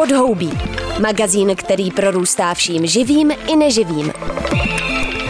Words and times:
Podhoubí. 0.00 0.50
Magazín, 1.00 1.56
který 1.56 1.90
prorůstá 1.90 2.54
vším 2.54 2.86
živým 2.86 3.30
i 3.30 3.56
neživým. 3.56 4.12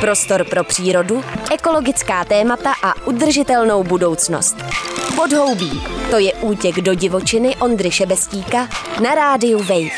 Prostor 0.00 0.45
pro 0.45 0.65
přírodu, 0.65 1.25
ekologická 1.54 2.25
témata 2.25 2.72
a 2.83 3.06
udržitelnou 3.06 3.85
budoucnost. 3.85 4.56
Podhoubí. 5.17 5.83
To 6.11 6.19
je 6.19 6.33
útěk 6.33 6.77
do 6.77 6.95
divočiny 6.95 7.56
Ondry 7.56 7.91
Šebestíka 7.91 8.69
na 9.03 9.14
rádiu 9.14 9.59
Wave. 9.59 9.91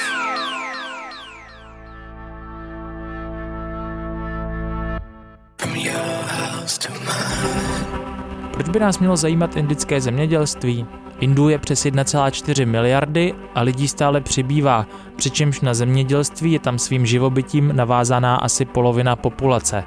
Proč 8.53 8.69
by 8.69 8.79
nás 8.81 8.99
mělo 8.99 9.17
zajímat 9.17 9.57
indické 9.57 10.01
zemědělství? 10.01 10.87
Indů 11.23 11.49
je 11.49 11.59
přes 11.59 11.85
1,4 11.85 12.67
miliardy 12.67 13.35
a 13.55 13.63
lidí 13.63 13.89
stále 13.89 14.21
přibývá, 14.21 14.87
přičemž 15.17 15.61
na 15.61 15.75
zemědělství 15.75 16.53
je 16.53 16.59
tam 16.59 16.79
svým 16.79 17.07
živobytím 17.07 17.71
navázaná 17.77 18.37
asi 18.37 18.65
polovina 18.65 19.17
populace. 19.17 19.85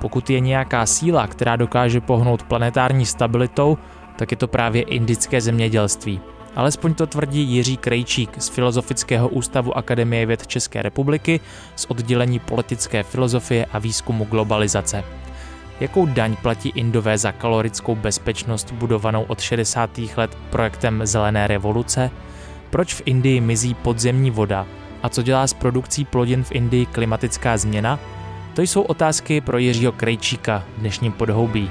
Pokud 0.00 0.30
je 0.30 0.40
nějaká 0.40 0.86
síla, 0.86 1.26
která 1.26 1.56
dokáže 1.56 2.00
pohnout 2.00 2.42
planetární 2.42 3.06
stabilitou, 3.06 3.78
tak 4.18 4.30
je 4.30 4.36
to 4.36 4.48
právě 4.48 4.82
indické 4.82 5.40
zemědělství. 5.40 6.20
Alespoň 6.54 6.94
to 6.94 7.06
tvrdí 7.06 7.42
Jiří 7.42 7.76
Krejčík 7.76 8.30
z 8.38 8.48
Filozofického 8.48 9.28
ústavu 9.28 9.76
Akademie 9.76 10.26
věd 10.26 10.46
České 10.46 10.82
republiky 10.82 11.40
z 11.76 11.84
oddělení 11.88 12.38
politické 12.38 13.02
filozofie 13.02 13.66
a 13.72 13.78
výzkumu 13.78 14.24
globalizace. 14.24 15.04
Jakou 15.80 16.06
daň 16.06 16.36
platí 16.42 16.68
Indové 16.68 17.18
za 17.18 17.32
kalorickou 17.32 17.94
bezpečnost 17.94 18.72
budovanou 18.72 19.22
od 19.22 19.40
60. 19.40 19.90
let 20.16 20.38
projektem 20.50 21.00
Zelené 21.06 21.46
revoluce? 21.46 22.10
Proč 22.70 22.94
v 22.94 23.02
Indii 23.04 23.40
mizí 23.40 23.74
podzemní 23.74 24.30
voda? 24.30 24.66
A 25.02 25.08
co 25.08 25.22
dělá 25.22 25.46
s 25.46 25.52
produkcí 25.52 26.04
plodin 26.04 26.44
v 26.44 26.52
Indii 26.52 26.86
klimatická 26.86 27.56
změna? 27.56 27.98
To 28.54 28.62
jsou 28.62 28.82
otázky 28.82 29.40
pro 29.40 29.58
Jiřího 29.58 29.92
Krejčíka 29.92 30.64
v 30.76 30.80
dnešním 30.80 31.12
podhoubí. 31.12 31.70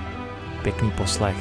Pěkný 0.62 0.92
poslech. 0.92 1.38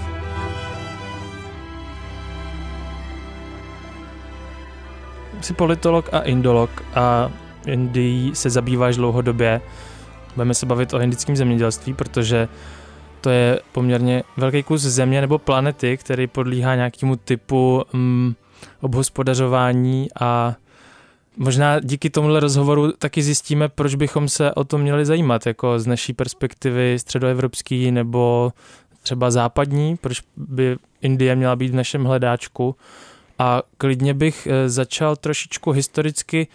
Jsi 5.40 5.54
politolog 5.54 6.08
a 6.14 6.20
indolog 6.20 6.70
a 6.94 7.30
Indii 7.66 8.34
se 8.34 8.50
zabýváš 8.50 8.96
dlouhodobě. 8.96 9.60
Budeme 10.34 10.54
se 10.54 10.66
bavit 10.66 10.94
o 10.94 11.00
indickém 11.00 11.36
zemědělství, 11.36 11.94
protože 11.94 12.48
to 13.20 13.30
je 13.30 13.60
poměrně 13.72 14.22
velký 14.36 14.62
kus 14.62 14.80
země 14.80 15.20
nebo 15.20 15.38
planety, 15.38 15.96
který 15.96 16.26
podlíhá 16.26 16.74
nějakému 16.74 17.16
typu 17.16 17.82
mm, 17.92 18.34
obhospodařování 18.80 20.08
a 20.20 20.54
možná 21.36 21.80
díky 21.80 22.10
tomuhle 22.10 22.40
rozhovoru 22.40 22.92
taky 22.92 23.22
zjistíme, 23.22 23.68
proč 23.68 23.94
bychom 23.94 24.28
se 24.28 24.52
o 24.52 24.64
to 24.64 24.78
měli 24.78 25.06
zajímat, 25.06 25.46
jako 25.46 25.78
z 25.78 25.86
naší 25.86 26.12
perspektivy 26.12 26.98
středoevropský 26.98 27.90
nebo 27.90 28.52
třeba 29.02 29.30
západní, 29.30 29.96
proč 29.96 30.22
by 30.36 30.76
Indie 31.00 31.36
měla 31.36 31.56
být 31.56 31.70
v 31.70 31.74
našem 31.74 32.04
hledáčku. 32.04 32.76
A 33.38 33.62
klidně 33.78 34.14
bych 34.14 34.48
eh, 34.50 34.68
začal 34.68 35.16
trošičku 35.16 35.70
historicky, 35.70 36.48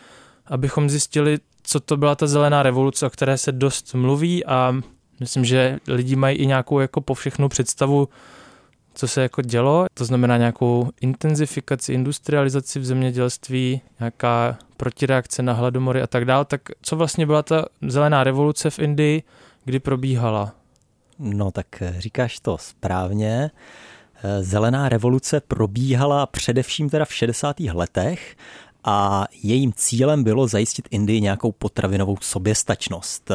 abychom 0.48 0.90
zjistili, 0.90 1.38
co 1.64 1.80
to 1.80 1.98
byla 1.98 2.16
ta 2.16 2.28
zelená 2.28 2.64
revoluce, 2.64 3.06
o 3.06 3.10
které 3.10 3.38
se 3.38 3.52
dost 3.52 3.94
mluví 3.94 4.46
a 4.46 4.76
myslím, 5.20 5.46
že 5.46 5.80
lidi 5.88 6.16
mají 6.16 6.38
i 6.38 6.46
nějakou 6.46 6.80
jako 6.80 7.02
povšechnou 7.02 7.50
představu, 7.50 8.10
co 8.94 9.08
se 9.08 9.22
jako 9.22 9.42
dělo, 9.42 9.86
to 9.94 10.06
znamená 10.06 10.38
nějakou 10.38 10.90
intenzifikaci, 11.02 11.94
industrializaci 11.94 12.80
v 12.80 12.86
zemědělství, 12.86 13.82
nějaká 14.00 14.58
protireakce 14.78 15.44
na 15.44 15.54
hladomory 15.54 16.02
a 16.02 16.08
tak 16.08 16.26
dále. 16.26 16.46
Tak 16.46 16.62
co 16.82 16.96
vlastně 16.96 17.26
byla 17.26 17.44
ta 17.44 17.66
zelená 17.88 18.23
revoluce 18.23 18.70
v 18.70 18.80
Indii, 18.80 19.23
kdy 19.66 19.80
probíhala? 19.80 20.52
No 21.20 21.52
tak 21.52 21.82
eh, 21.82 21.95
říkáš 21.98 22.39
to 22.39 22.58
správně. 22.58 23.52
Eh, 24.23 24.44
zelená 24.44 24.89
revoluce 24.89 25.39
probíhala 25.39 26.26
především 26.26 26.89
teda 26.89 27.06
v 27.06 27.14
60. 27.14 27.60
letech 27.60 28.36
a 28.84 29.26
jejím 29.44 29.73
cílem 29.76 30.23
bylo 30.23 30.48
zajistit 30.48 30.88
Indii 30.92 31.22
nějakou 31.22 31.52
potravinovou 31.52 32.17
soběstačnost. 32.22 33.32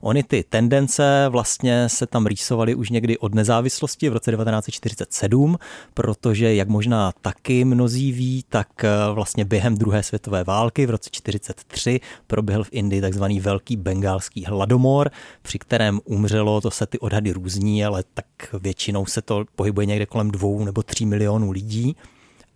Ony 0.00 0.22
ty 0.22 0.44
tendence 0.48 1.26
vlastně 1.28 1.88
se 1.88 2.06
tam 2.06 2.26
rýsovaly 2.26 2.74
už 2.74 2.90
někdy 2.90 3.18
od 3.18 3.34
nezávislosti 3.34 4.08
v 4.08 4.12
roce 4.12 4.32
1947, 4.32 5.58
protože 5.94 6.54
jak 6.54 6.68
možná 6.68 7.12
taky 7.22 7.64
mnozí 7.64 8.12
ví, 8.12 8.44
tak 8.48 8.68
vlastně 9.12 9.44
během 9.44 9.78
druhé 9.78 10.02
světové 10.02 10.44
války 10.44 10.86
v 10.86 10.90
roce 10.90 11.10
1943 11.10 12.00
proběhl 12.26 12.64
v 12.64 12.68
Indii 12.72 13.00
takzvaný 13.00 13.40
velký 13.40 13.76
bengálský 13.76 14.44
hladomor, 14.44 15.10
při 15.42 15.58
kterém 15.58 16.00
umřelo, 16.04 16.60
to 16.60 16.70
se 16.70 16.86
ty 16.86 16.98
odhady 16.98 17.32
různí, 17.32 17.84
ale 17.84 18.04
tak 18.14 18.26
většinou 18.60 19.06
se 19.06 19.22
to 19.22 19.44
pohybuje 19.56 19.86
někde 19.86 20.06
kolem 20.06 20.30
dvou 20.30 20.64
nebo 20.64 20.82
tří 20.82 21.06
milionů 21.06 21.50
lidí 21.50 21.96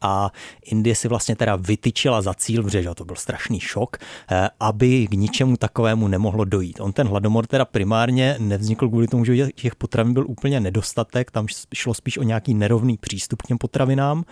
a 0.03 0.31
Indie 0.65 0.95
si 0.95 1.09
vlastně 1.09 1.37
teda 1.37 1.57
vytyčila 1.57 2.23
za 2.23 2.35
cíl, 2.35 2.63
protože 2.63 2.95
to 2.95 3.05
byl 3.05 3.17
strašný 3.17 3.61
šok, 3.61 3.97
eh, 4.31 4.49
aby 4.61 5.07
k 5.07 5.15
ničemu 5.15 5.57
takovému 5.57 6.09
nemohlo 6.09 6.45
dojít. 6.45 6.81
On 6.81 6.93
ten 6.93 7.07
hladomor 7.07 7.47
teda 7.47 7.65
primárně 7.65 8.37
nevznikl 8.39 8.89
kvůli 8.89 9.09
tomu, 9.09 9.25
že 9.25 9.53
těch 9.55 9.75
potravin 9.75 10.15
byl 10.15 10.25
úplně 10.29 10.61
nedostatek, 10.61 11.31
tam 11.31 11.47
šlo 11.75 11.95
spíš 11.95 12.19
o 12.19 12.23
nějaký 12.23 12.55
nerovný 12.55 12.97
přístup 12.97 13.43
k 13.43 13.47
těm 13.47 13.59
potravinám, 13.59 14.25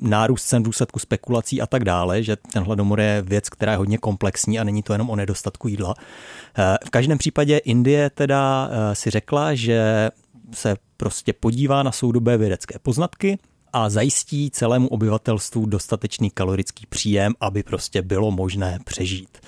nárůst 0.00 0.44
cen 0.44 0.62
důsledku 0.62 0.98
spekulací 0.98 1.60
a 1.60 1.66
tak 1.66 1.84
dále, 1.84 2.22
že 2.22 2.36
ten 2.36 2.62
hladomor 2.62 3.00
je 3.00 3.22
věc, 3.22 3.48
která 3.48 3.72
je 3.72 3.78
hodně 3.78 3.98
komplexní 3.98 4.58
a 4.58 4.64
není 4.64 4.82
to 4.82 4.92
jenom 4.92 5.10
o 5.10 5.16
nedostatku 5.16 5.68
jídla. 5.68 5.94
Eh, 6.58 6.76
v 6.86 6.90
každém 6.90 7.18
případě 7.18 7.58
Indie 7.58 8.10
teda 8.10 8.68
eh, 8.70 8.94
si 8.94 9.10
řekla, 9.10 9.54
že 9.54 10.10
se 10.52 10.76
prostě 10.96 11.32
podívá 11.32 11.82
na 11.82 11.92
soudobé 11.92 12.36
vědecké 12.36 12.78
poznatky, 12.78 13.38
a 13.72 13.90
zajistí 13.90 14.50
celému 14.50 14.88
obyvatelstvu 14.88 15.66
dostatečný 15.66 16.30
kalorický 16.30 16.86
příjem, 16.86 17.34
aby 17.40 17.62
prostě 17.62 18.02
bylo 18.02 18.30
možné 18.30 18.78
přežít. 18.84 19.38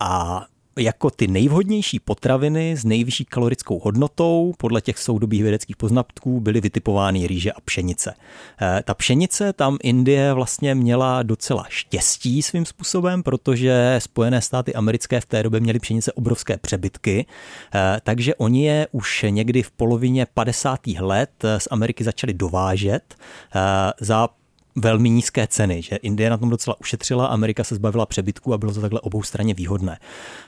A 0.00 0.46
jako 0.78 1.10
ty 1.10 1.26
nejvhodnější 1.26 2.00
potraviny 2.00 2.76
s 2.76 2.84
nejvyšší 2.84 3.24
kalorickou 3.24 3.78
hodnotou 3.78 4.54
podle 4.58 4.80
těch 4.80 4.98
soudobých 4.98 5.42
vědeckých 5.42 5.76
poznatků 5.76 6.40
byly 6.40 6.60
vytipovány 6.60 7.26
rýže 7.26 7.52
a 7.52 7.60
pšenice. 7.60 8.14
Eh, 8.62 8.82
ta 8.84 8.94
pšenice 8.94 9.52
tam 9.52 9.78
Indie 9.82 10.32
vlastně 10.32 10.74
měla 10.74 11.22
docela 11.22 11.66
štěstí 11.68 12.42
svým 12.42 12.66
způsobem, 12.66 13.22
protože 13.22 13.96
Spojené 13.98 14.40
státy 14.40 14.74
americké 14.74 15.20
v 15.20 15.26
té 15.26 15.42
době 15.42 15.60
měly 15.60 15.78
pšenice 15.78 16.12
obrovské 16.12 16.56
přebytky, 16.58 17.26
eh, 17.74 18.00
takže 18.04 18.34
oni 18.34 18.66
je 18.66 18.88
už 18.92 19.24
někdy 19.28 19.62
v 19.62 19.70
polovině 19.70 20.26
50. 20.34 21.00
let 21.00 21.30
z 21.58 21.68
Ameriky 21.70 22.04
začali 22.04 22.34
dovážet 22.34 23.14
eh, 23.54 23.60
za 24.00 24.28
velmi 24.74 25.10
nízké 25.10 25.46
ceny, 25.46 25.82
že 25.82 25.96
Indie 25.96 26.30
na 26.30 26.36
tom 26.36 26.50
docela 26.50 26.80
ušetřila, 26.80 27.26
Amerika 27.26 27.64
se 27.64 27.74
zbavila 27.74 28.06
přebytku 28.06 28.54
a 28.54 28.58
bylo 28.58 28.74
to 28.74 28.80
takhle 28.80 29.00
obou 29.00 29.22
straně 29.22 29.54
výhodné. 29.54 29.98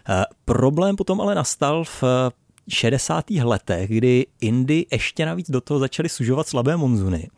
Eh, 0.08 0.24
problém 0.44 0.96
potom 0.96 1.20
ale 1.20 1.34
nastal 1.34 1.84
v 1.84 2.04
60. 2.68 3.24
letech, 3.44 3.90
kdy 3.90 4.26
Indy 4.40 4.86
ještě 4.92 5.26
navíc 5.26 5.50
do 5.50 5.60
toho 5.60 5.80
začaly 5.80 6.08
sužovat 6.08 6.48
slabé 6.48 6.76
monzuny. 6.76 7.28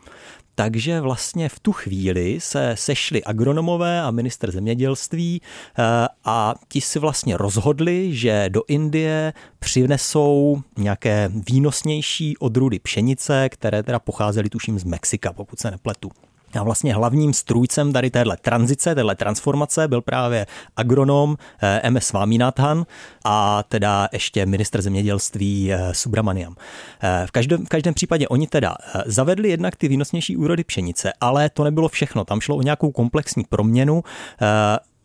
Takže 0.54 1.00
vlastně 1.00 1.48
v 1.48 1.58
tu 1.58 1.72
chvíli 1.72 2.40
se 2.40 2.74
sešli 2.78 3.24
agronomové 3.24 4.02
a 4.02 4.10
minister 4.10 4.50
zemědělství 4.52 5.40
eh, 5.78 5.82
a 6.24 6.54
ti 6.68 6.80
si 6.80 6.98
vlastně 6.98 7.36
rozhodli, 7.36 8.14
že 8.14 8.46
do 8.48 8.62
Indie 8.68 9.32
přinesou 9.58 10.62
nějaké 10.78 11.30
výnosnější 11.50 12.36
odrůdy 12.36 12.78
pšenice, 12.78 13.48
které 13.48 13.82
teda 13.82 13.98
pocházely 13.98 14.48
tuším 14.48 14.78
z 14.78 14.84
Mexika, 14.84 15.32
pokud 15.32 15.58
se 15.58 15.70
nepletu. 15.70 16.10
A 16.58 16.62
vlastně 16.62 16.94
hlavním 16.94 17.32
strůjcem 17.32 17.92
tady 17.92 18.10
téhle 18.10 18.36
tranzice, 18.36 18.94
téhle 18.94 19.14
transformace 19.14 19.88
byl 19.88 20.02
právě 20.02 20.46
agronom 20.76 21.36
eh, 21.62 21.90
MS 21.90 22.06
Svaminathan 22.06 22.86
a 23.24 23.62
teda 23.62 24.08
ještě 24.12 24.46
ministr 24.46 24.82
zemědělství 24.82 25.72
eh, 25.72 25.94
Subramaniam. 25.94 26.56
Eh, 27.02 27.26
v 27.26 27.30
každém, 27.30 27.66
v 27.66 27.68
každém 27.68 27.94
případě 27.94 28.28
oni 28.28 28.46
teda 28.46 28.76
zavedli 29.06 29.48
jednak 29.48 29.76
ty 29.76 29.88
výnosnější 29.88 30.36
úrody 30.36 30.64
pšenice, 30.64 31.12
ale 31.20 31.50
to 31.50 31.64
nebylo 31.64 31.88
všechno. 31.88 32.24
Tam 32.24 32.40
šlo 32.40 32.56
o 32.56 32.62
nějakou 32.62 32.92
komplexní 32.92 33.44
proměnu 33.44 34.04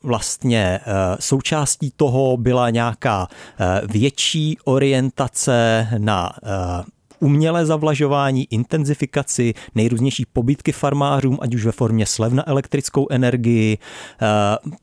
vlastně 0.04 0.80
součástí 1.20 1.94
toho 1.96 2.38
byla 2.38 2.70
nějaká 2.70 3.28
větší 3.88 4.58
orientace 4.64 5.88
na 5.98 6.32
umělé 7.22 7.66
zavlažování, 7.66 8.48
intenzifikaci, 8.50 9.54
nejrůznější 9.76 10.26
pobytky 10.34 10.72
farmářům, 10.72 11.38
ať 11.42 11.56
už 11.56 11.66
ve 11.66 11.72
formě 11.72 12.06
slev 12.06 12.34
na 12.34 12.50
elektrickou 12.50 13.08
energii, 13.10 13.78
eh, 13.78 14.28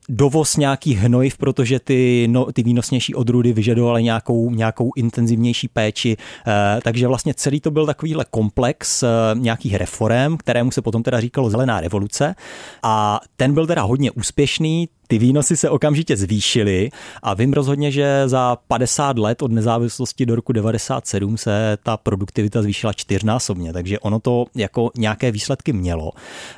dovoz 0.09 0.57
nějakých 0.57 0.97
hnojiv, 0.97 1.37
protože 1.37 1.79
ty, 1.79 2.27
no, 2.29 2.51
ty 2.51 2.63
výnosnější 2.63 3.15
odrůdy 3.15 3.53
vyžadovaly 3.53 4.03
nějakou, 4.03 4.51
nějakou 4.51 4.91
intenzivnější 4.95 5.67
péči. 5.67 6.17
Eh, 6.47 6.79
takže 6.83 7.07
vlastně 7.07 7.33
celý 7.33 7.59
to 7.59 7.71
byl 7.71 7.85
takovýhle 7.85 8.25
komplex 8.31 9.03
eh, 9.03 9.07
nějakých 9.33 9.75
reform, 9.75 10.37
kterému 10.37 10.71
se 10.71 10.81
potom 10.81 11.03
teda 11.03 11.19
říkalo 11.19 11.49
zelená 11.49 11.81
revoluce 11.81 12.35
a 12.83 13.19
ten 13.37 13.53
byl 13.53 13.67
teda 13.67 13.81
hodně 13.81 14.11
úspěšný, 14.11 14.89
ty 15.09 15.17
výnosy 15.17 15.57
se 15.57 15.69
okamžitě 15.69 16.17
zvýšily 16.17 16.89
a 17.23 17.33
vím 17.33 17.53
rozhodně, 17.53 17.91
že 17.91 18.23
za 18.25 18.57
50 18.67 19.17
let 19.17 19.41
od 19.41 19.51
nezávislosti 19.51 20.25
do 20.25 20.35
roku 20.35 20.53
97 20.53 21.37
se 21.37 21.77
ta 21.83 21.97
produktivita 21.97 22.61
zvýšila 22.61 22.93
čtyřnásobně, 22.93 23.73
takže 23.73 23.99
ono 23.99 24.19
to 24.19 24.45
jako 24.55 24.91
nějaké 24.97 25.31
výsledky 25.31 25.73
mělo. 25.73 26.11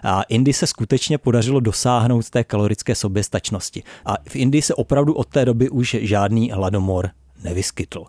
A 0.04 0.24
Indii 0.24 0.54
se 0.54 0.68
skutečně 0.68 1.18
podařilo 1.18 1.60
dosáhnout 1.60 2.30
té 2.30 2.44
kalorické 2.44 2.96
soběstačnosti. 2.96 3.84
A 4.06 4.16
v 4.30 4.36
Indii 4.36 4.62
se 4.62 4.76
opravdu 4.76 5.14
od 5.14 5.28
té 5.28 5.46
doby 5.46 5.70
už 5.70 5.98
žádný 6.02 6.52
hladomor 6.52 7.10
nevyskytl. 7.44 8.04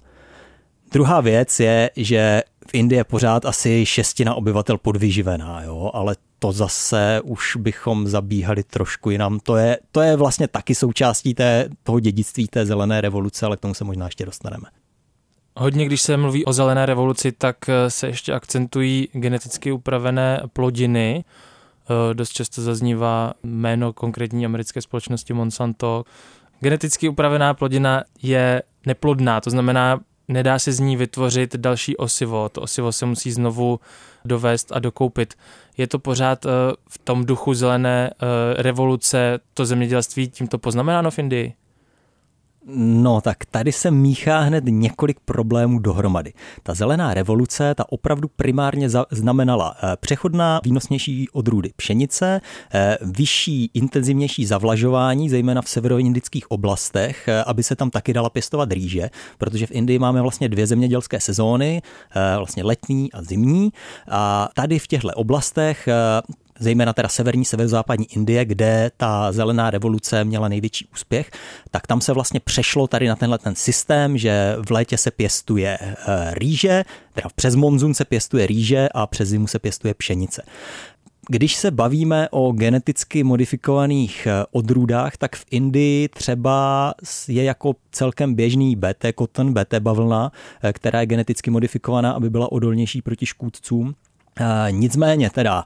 Druhá 0.93 1.21
věc 1.21 1.61
je, 1.61 1.91
že 1.97 2.43
v 2.71 2.75
Indii 2.75 2.99
je 2.99 3.05
pořád 3.05 3.45
asi 3.45 3.87
šestina 3.87 4.35
obyvatel 4.35 4.79
podvyživená, 4.79 5.63
jo, 5.63 5.91
ale 5.95 6.17
to 6.43 6.53
zase 6.53 7.21
už 7.25 7.57
bychom 7.57 8.09
zabíhali 8.09 8.63
trošku 8.63 9.11
jinam. 9.11 9.41
To 9.41 9.57
je, 9.57 9.79
to 9.93 10.01
je 10.01 10.17
vlastně 10.17 10.49
taky 10.49 10.75
součástí 10.75 11.35
té, 11.35 11.69
toho 11.83 12.01
dědictví 12.01 12.47
té 12.47 12.67
zelené 12.67 13.01
revoluce, 13.01 13.47
ale 13.47 13.57
k 13.57 13.61
tomu 13.61 13.75
se 13.75 13.85
možná 13.85 14.07
ještě 14.07 14.27
dostaneme. 14.27 14.65
Hodně, 15.57 15.87
když 15.87 16.03
se 16.03 16.17
mluví 16.17 16.45
o 16.45 16.53
zelené 16.53 16.87
revoluci, 16.87 17.33
tak 17.33 17.69
eh, 17.69 17.91
se 17.91 18.07
ještě 18.07 18.33
akcentují 18.33 19.09
geneticky 19.13 19.73
upravené 19.73 20.43
plodiny. 20.53 21.25
Eh, 22.11 22.15
dost 22.15 22.31
často 22.31 22.63
zaznívá 22.63 23.33
jméno 23.43 23.93
konkrétní 23.93 24.47
americké 24.47 24.83
společnosti 24.83 25.33
Monsanto. 25.33 26.05
Geneticky 26.61 27.09
upravená 27.09 27.55
plodina 27.55 28.05
je 28.23 28.63
neplodná, 28.87 29.41
to 29.41 29.51
znamená, 29.51 30.01
nedá 30.33 30.59
se 30.59 30.73
z 30.73 30.81
ní 30.81 30.97
vytvořit 30.97 31.57
další 31.57 31.97
osivo. 31.97 32.49
To 32.49 32.61
osivo 32.61 32.93
se 32.93 33.07
musí 33.07 33.33
znovu 33.33 33.81
dovést 34.25 34.73
a 34.73 34.79
dokoupit. 34.79 35.35
Je 35.77 35.87
to 35.87 35.99
pořád 35.99 36.47
eh, 36.47 36.51
v 36.89 36.99
tom 36.99 37.25
duchu 37.25 37.55
zelené 37.55 38.11
revoluce 38.57 39.41
to 39.55 39.67
zemědělství 39.67 40.29
tímto 40.29 40.59
poznamenáno 40.59 41.11
v 41.11 41.19
Indii? 41.19 41.55
No 42.67 43.21
tak 43.21 43.45
tady 43.45 43.73
se 43.73 43.91
míchá 43.91 44.41
hned 44.41 44.65
několik 44.67 45.21
problémů 45.21 45.79
dohromady. 45.79 46.33
Ta 46.63 46.75
zelená 46.75 47.15
revoluce, 47.15 47.75
ta 47.75 47.93
opravdu 47.93 48.29
primárně 48.37 48.89
znamenala 49.11 49.77
eh, 49.77 49.97
přechodná 50.01 50.61
výnosnější 50.65 51.29
odrůdy 51.33 51.71
pšenice, 51.77 52.41
eh, 52.75 52.99
vyšší, 53.01 53.71
intenzivnější 53.75 54.47
zavlažování, 54.47 55.31
zejména 55.31 55.63
v 55.63 55.69
severoindických 55.69 56.51
oblastech, 56.51 57.29
eh, 57.29 57.45
aby 57.45 57.63
se 57.63 57.77
tam 57.77 57.91
taky 57.91 58.13
dala 58.13 58.31
pěstovat 58.31 58.73
rýže, 58.73 59.11
protože 59.39 59.67
v 59.67 59.71
Indii 59.71 59.99
máme 59.99 60.23
vlastně 60.23 60.49
dvě 60.49 60.67
zemědělské 60.67 61.21
sezóny, 61.21 61.83
vlastně 62.37 62.65
letní 62.65 63.13
a 63.13 63.23
zimní. 63.23 63.73
A 64.11 64.49
tady 64.55 64.79
v 64.79 64.87
těchto 64.87 65.09
oblastech 65.09 65.89
zejména 66.59 66.93
teda 66.93 67.09
severní, 67.09 67.45
severozápadní 67.45 68.07
Indie, 68.13 68.45
kde 68.45 68.91
ta 68.97 69.33
zelená 69.33 69.71
revoluce 69.71 70.25
měla 70.25 70.49
největší 70.49 70.89
úspěch, 70.93 71.31
tak 71.71 71.87
tam 71.87 72.01
se 72.01 72.13
vlastně 72.13 72.41
přešlo 72.41 72.87
tady 72.87 73.09
na 73.09 73.17
tenhle 73.17 73.39
ten 73.39 73.55
systém, 73.55 74.19
že 74.19 74.57
v 74.67 74.71
létě 74.71 74.99
se 74.99 75.11
pěstuje 75.11 75.79
eh, 75.81 75.97
rýže, 76.35 76.85
teda 77.13 77.29
přes 77.35 77.55
monzun 77.55 77.95
se 77.95 78.05
pěstuje 78.05 78.47
rýže 78.47 78.89
a 78.95 79.07
přes 79.07 79.29
zimu 79.29 79.47
se 79.47 79.59
pěstuje 79.59 79.95
pšenice. 79.95 80.43
Když 81.29 81.57
se 81.57 81.71
bavíme 81.71 82.29
o 82.31 82.53
geneticky 82.53 83.25
modifikovaných 83.25 84.27
eh, 84.27 84.45
odrůdách, 84.51 85.17
tak 85.17 85.37
v 85.37 85.45
Indii 85.51 86.09
třeba 86.09 86.95
je 87.29 87.45
jako 87.45 87.75
celkem 87.93 88.35
běžný 88.35 88.77
BT 88.77 89.07
cotton, 89.19 89.55
BT 89.55 89.75
bavlna, 89.79 90.33
eh, 90.63 90.73
která 90.73 91.01
je 91.01 91.07
geneticky 91.07 91.51
modifikovaná, 91.51 92.13
aby 92.13 92.31
byla 92.31 92.53
odolnější 92.53 93.03
proti 93.03 93.27
škůdcům. 93.27 93.95
Nicméně 94.71 95.31
teda 95.31 95.65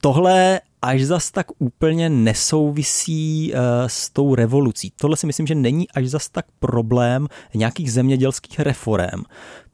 tohle 0.00 0.60
až 0.82 1.02
zas 1.02 1.30
tak 1.30 1.46
úplně 1.58 2.10
nesouvisí 2.10 3.52
uh, 3.52 3.58
s 3.86 4.10
tou 4.10 4.34
revolucí. 4.34 4.92
Tohle 5.00 5.16
si 5.16 5.26
myslím, 5.26 5.46
že 5.46 5.54
není 5.54 5.90
až 5.90 6.06
zas 6.06 6.28
tak 6.28 6.46
problém 6.58 7.28
nějakých 7.54 7.92
zemědělských 7.92 8.60
reform. 8.60 9.22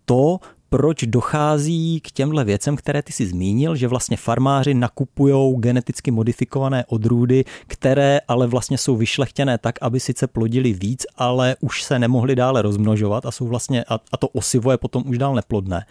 To, 0.04 0.38
proč 0.72 1.04
dochází 1.04 2.00
k 2.00 2.10
těmhle 2.10 2.44
věcem, 2.44 2.76
které 2.76 3.02
ty 3.02 3.12
si 3.12 3.26
zmínil, 3.26 3.76
že 3.76 3.88
vlastně 3.88 4.16
farmáři 4.16 4.74
nakupují 4.74 5.60
geneticky 5.60 6.10
modifikované 6.10 6.84
odrůdy, 6.88 7.44
které 7.66 8.20
ale 8.28 8.46
vlastně 8.46 8.78
jsou 8.78 8.96
vyšlechtěné 8.96 9.58
tak, 9.58 9.74
aby 9.80 10.00
sice 10.00 10.26
plodili 10.26 10.72
víc, 10.72 11.06
ale 11.16 11.56
už 11.60 11.82
se 11.82 11.98
nemohli 11.98 12.36
dále 12.36 12.62
rozmnožovat 12.62 13.26
a 13.26 13.30
jsou 13.30 13.46
vlastně, 13.46 13.84
a, 13.84 13.94
a 14.12 14.16
to 14.16 14.28
osivo 14.28 14.70
je 14.70 14.78
potom 14.78 15.02
už 15.06 15.18
dál 15.18 15.34
neplodné. 15.34 15.86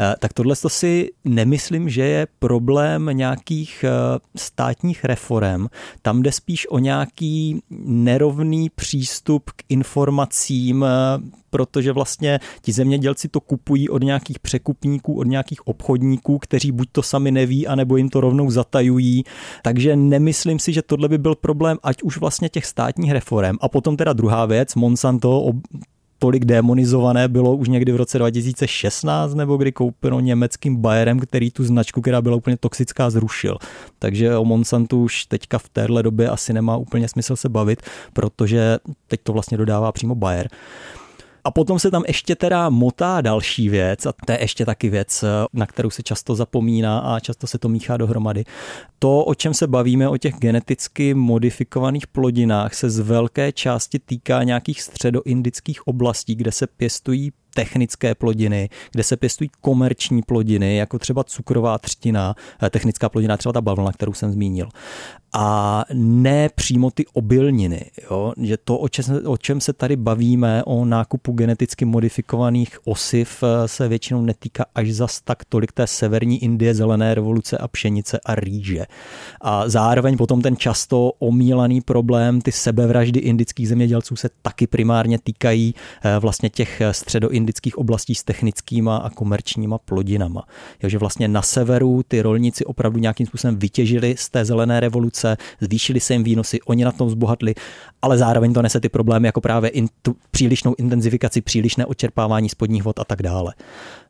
Eh, 0.00 0.14
tak 0.18 0.32
tohle 0.32 0.56
to 0.56 0.68
si 0.68 1.10
nemyslím, 1.24 1.88
že 1.88 2.02
je 2.02 2.26
problém 2.38 3.10
nějakých 3.12 3.84
eh, 3.84 4.18
státních 4.36 5.04
reform. 5.04 5.66
Tam 6.02 6.22
jde 6.22 6.32
spíš 6.32 6.66
o 6.70 6.78
nějaký 6.78 7.62
nerovný 7.86 8.70
přístup 8.70 9.50
k 9.50 9.62
informacím, 9.68 10.84
eh, 10.84 11.43
protože 11.54 11.92
vlastně 11.92 12.40
ti 12.62 12.72
zemědělci 12.72 13.28
to 13.28 13.40
kupují 13.40 13.88
od 13.88 14.02
nějakých 14.02 14.38
překupníků, 14.38 15.18
od 15.18 15.26
nějakých 15.26 15.66
obchodníků, 15.66 16.38
kteří 16.38 16.72
buď 16.72 16.88
to 16.92 17.02
sami 17.02 17.30
neví, 17.30 17.66
anebo 17.66 17.96
jim 17.96 18.08
to 18.08 18.20
rovnou 18.20 18.50
zatajují. 18.50 19.24
Takže 19.62 19.96
nemyslím 19.96 20.58
si, 20.58 20.72
že 20.72 20.82
tohle 20.82 21.08
by 21.08 21.18
byl 21.18 21.34
problém, 21.34 21.78
ať 21.82 22.02
už 22.02 22.18
vlastně 22.18 22.48
těch 22.48 22.66
státních 22.66 23.12
reform. 23.12 23.56
A 23.60 23.68
potom 23.68 23.96
teda 23.96 24.12
druhá 24.12 24.46
věc, 24.46 24.74
Monsanto 24.74 25.52
tolik 26.18 26.44
demonizované 26.44 27.28
bylo 27.28 27.56
už 27.56 27.68
někdy 27.68 27.92
v 27.92 27.96
roce 27.96 28.18
2016, 28.18 29.34
nebo 29.34 29.56
kdy 29.56 29.72
koupeno 29.72 30.20
německým 30.20 30.76
Bayerem, 30.76 31.20
který 31.20 31.50
tu 31.50 31.64
značku, 31.64 32.00
která 32.00 32.22
byla 32.22 32.36
úplně 32.36 32.56
toxická, 32.56 33.10
zrušil. 33.10 33.56
Takže 33.98 34.36
o 34.36 34.44
Monsantu 34.44 35.02
už 35.02 35.24
teďka 35.24 35.58
v 35.58 35.68
téhle 35.68 36.02
době 36.02 36.28
asi 36.28 36.52
nemá 36.52 36.76
úplně 36.76 37.08
smysl 37.08 37.36
se 37.36 37.48
bavit, 37.48 37.82
protože 38.12 38.78
teď 39.08 39.20
to 39.22 39.32
vlastně 39.32 39.56
dodává 39.56 39.92
přímo 39.92 40.14
Bayer. 40.14 40.48
A 41.46 41.50
potom 41.50 41.78
se 41.78 41.90
tam 41.90 42.04
ještě 42.06 42.36
teda 42.36 42.68
motá 42.68 43.20
další 43.20 43.68
věc, 43.68 44.06
a 44.06 44.12
to 44.26 44.32
je 44.32 44.40
ještě 44.40 44.66
taky 44.66 44.88
věc, 44.88 45.24
na 45.52 45.66
kterou 45.66 45.90
se 45.90 46.02
často 46.02 46.34
zapomíná 46.34 46.98
a 46.98 47.20
často 47.20 47.46
se 47.46 47.58
to 47.58 47.68
míchá 47.68 47.96
dohromady. 47.96 48.44
To, 48.98 49.24
o 49.24 49.34
čem 49.34 49.54
se 49.54 49.66
bavíme, 49.66 50.08
o 50.08 50.16
těch 50.16 50.34
geneticky 50.34 51.14
modifikovaných 51.14 52.06
plodinách, 52.06 52.74
se 52.74 52.90
z 52.90 52.98
velké 52.98 53.52
části 53.52 53.98
týká 53.98 54.42
nějakých 54.42 54.82
středoindických 54.82 55.86
oblastí, 55.86 56.34
kde 56.34 56.52
se 56.52 56.66
pěstují 56.66 57.32
technické 57.54 58.14
plodiny, 58.14 58.68
kde 58.92 59.02
se 59.02 59.16
pěstují 59.16 59.50
komerční 59.60 60.22
plodiny, 60.22 60.76
jako 60.76 60.98
třeba 60.98 61.24
cukrová 61.24 61.78
třtina, 61.78 62.34
eh, 62.62 62.70
technická 62.70 63.08
plodina, 63.08 63.36
třeba 63.36 63.52
ta 63.52 63.60
bavlna, 63.60 63.92
kterou 63.92 64.12
jsem 64.12 64.32
zmínil. 64.32 64.68
A 65.36 65.84
ne 65.92 66.48
přímo 66.54 66.90
ty 66.90 67.04
obilniny. 67.12 67.90
Jo? 68.10 68.32
Že 68.42 68.56
to, 68.56 68.78
o 68.78 68.88
čem, 68.88 69.04
o 69.24 69.36
čem 69.36 69.60
se 69.60 69.72
tady 69.72 69.96
bavíme, 69.96 70.64
o 70.64 70.84
nákupu 70.84 71.32
geneticky 71.32 71.84
modifikovaných 71.84 72.78
osiv, 72.84 73.42
eh, 73.42 73.68
se 73.68 73.88
většinou 73.88 74.22
netýká 74.22 74.64
až 74.74 74.92
zas 74.92 75.20
tak 75.20 75.44
tolik 75.44 75.72
té 75.72 75.86
severní 75.86 76.42
Indie, 76.42 76.74
zelené 76.74 77.14
revoluce 77.14 77.58
a 77.58 77.68
pšenice 77.68 78.20
a 78.24 78.34
rýže. 78.34 78.86
A 79.40 79.68
zároveň 79.68 80.16
potom 80.16 80.42
ten 80.42 80.56
často 80.56 81.12
omílaný 81.18 81.80
problém, 81.80 82.40
ty 82.40 82.52
sebevraždy 82.52 83.20
indických 83.20 83.68
zemědělců 83.68 84.16
se 84.16 84.30
taky 84.42 84.66
primárně 84.66 85.18
týkají 85.18 85.74
eh, 86.04 86.18
vlastně 86.18 86.50
těch 86.50 86.82
středoindických 86.90 87.43
indických 87.44 87.78
oblastí 87.78 88.14
s 88.14 88.24
technickýma 88.24 88.96
a 88.96 89.10
komerčníma 89.10 89.78
plodinama. 89.78 90.44
Takže 90.78 90.98
vlastně 90.98 91.28
na 91.28 91.42
severu 91.42 92.02
ty 92.08 92.22
rolníci 92.22 92.64
opravdu 92.64 92.98
nějakým 92.98 93.26
způsobem 93.26 93.56
vytěžili 93.56 94.14
z 94.18 94.28
té 94.28 94.44
zelené 94.44 94.80
revoluce, 94.80 95.36
zvýšili 95.60 96.00
se 96.00 96.12
jim 96.14 96.24
výnosy, 96.24 96.60
oni 96.60 96.84
na 96.84 96.92
tom 96.92 97.10
zbohatli, 97.10 97.54
ale 98.02 98.18
zároveň 98.18 98.52
to 98.52 98.62
nese 98.62 98.80
ty 98.80 98.88
problémy 98.88 99.28
jako 99.28 99.40
právě 99.40 99.70
in, 99.70 99.88
tu 100.02 100.16
přílišnou 100.30 100.74
intenzifikaci, 100.78 101.40
přílišné 101.40 101.86
očerpávání 101.86 102.48
spodních 102.48 102.82
vod 102.82 102.98
a 102.98 103.04
tak 103.04 103.22
dále. 103.22 103.54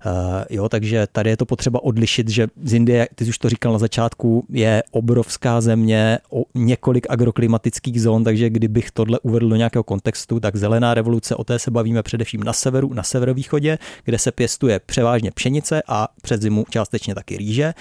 Uh, 0.06 0.44
jo, 0.50 0.68
takže 0.68 1.06
tady 1.12 1.30
je 1.30 1.37
to 1.37 1.46
potřeba 1.46 1.84
odlišit, 1.84 2.28
že 2.28 2.46
z 2.62 2.75
Indie, 2.75 3.08
ty 3.14 3.25
jsi 3.25 3.28
už 3.28 3.38
to 3.38 3.49
říkal 3.49 3.73
na 3.73 3.78
začátku, 3.78 4.46
je 4.50 4.82
obrovská 4.90 5.61
země, 5.61 6.18
o 6.30 6.44
několik 6.54 7.06
agroklimatických 7.11 8.02
zón, 8.02 8.25
takže 8.25 8.50
kdybych 8.50 8.90
tohle 8.90 9.18
uvedl 9.20 9.49
do 9.49 9.56
nějakého 9.56 9.82
kontextu, 9.82 10.40
tak 10.40 10.56
zelená 10.56 10.94
revoluce, 10.94 11.37
o 11.37 11.44
té 11.44 11.58
se 11.58 11.70
bavíme 11.70 12.02
především 12.02 12.42
na 12.42 12.52
severu, 12.52 12.94
na 12.94 13.02
severovýchodě, 13.02 13.78
kde 14.04 14.18
se 14.18 14.32
pěstuje 14.32 14.80
převážně 14.87 15.30
pšenice 15.30 15.82
a 15.88 16.08
před 16.23 16.42
zimu 16.42 16.64
částečně 16.70 17.14
taky 17.14 17.37
rýže. 17.37 17.75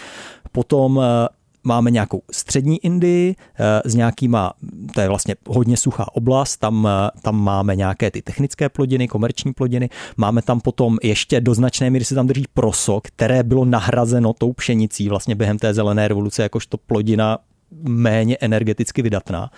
Potom 0.52 1.02
eh, 1.04 1.28
máme 1.64 1.92
nějakou 1.92 2.22
střední 2.32 2.86
Indii 2.86 3.36
eh, 3.60 3.90
s 3.90 3.96
nějakýma, 3.96 4.54
to 4.94 5.02
je 5.02 5.08
vlastně 5.08 5.36
hodně 5.48 5.78
suchá 5.78 6.16
oblast, 6.16 6.58
tam, 6.58 6.88
eh, 6.88 7.20
tam 7.22 7.44
máme 7.44 7.76
nějaké 7.76 8.12
ty 8.12 8.22
technické 8.22 8.70
plodiny, 8.70 9.08
komerční 9.08 9.54
plodiny, 9.54 9.90
máme 10.18 10.42
tam 10.42 10.62
potom 10.62 10.98
ještě 11.04 11.42
do 11.42 11.54
značné 11.54 11.90
míry 11.90 12.06
se 12.06 12.16
tam 12.16 12.28
drží 12.28 12.46
proso, 12.54 13.02
které 13.04 13.44
bylo 13.44 13.66
nahrazeno 13.66 14.34
tou 14.34 14.54
pšenicí 14.54 15.10
vlastně 15.10 15.36
během 15.36 15.60
té 15.60 15.74
zelené 15.74 16.08
revoluce 16.08 16.44
jakožto 16.44 16.78
plodina 16.78 17.38
méně 17.82 18.38
energeticky 18.42 19.02
vydatná. 19.02 19.52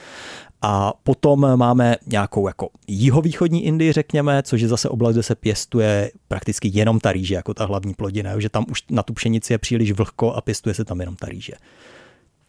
A 0.61 0.93
potom 1.03 1.57
máme 1.57 1.95
nějakou 2.07 2.47
jako 2.47 2.69
jihovýchodní 2.87 3.65
Indii, 3.65 3.91
řekněme, 3.91 4.43
což 4.43 4.61
je 4.61 4.67
zase 4.67 4.89
oblast, 4.89 5.13
kde 5.13 5.23
se 5.23 5.35
pěstuje 5.35 6.11
prakticky 6.27 6.71
jenom 6.73 6.99
ta 6.99 7.11
rýže, 7.11 7.35
jako 7.35 7.53
ta 7.53 7.65
hlavní 7.65 7.93
plodina, 7.93 8.39
že 8.39 8.49
tam 8.49 8.65
už 8.71 8.83
na 8.89 9.03
tu 9.03 9.13
pšenici 9.13 9.53
je 9.53 9.57
příliš 9.57 9.91
vlhko 9.91 10.33
a 10.33 10.41
pěstuje 10.41 10.73
se 10.73 10.85
tam 10.85 10.99
jenom 10.99 11.15
ta 11.15 11.27
rýže. 11.27 11.53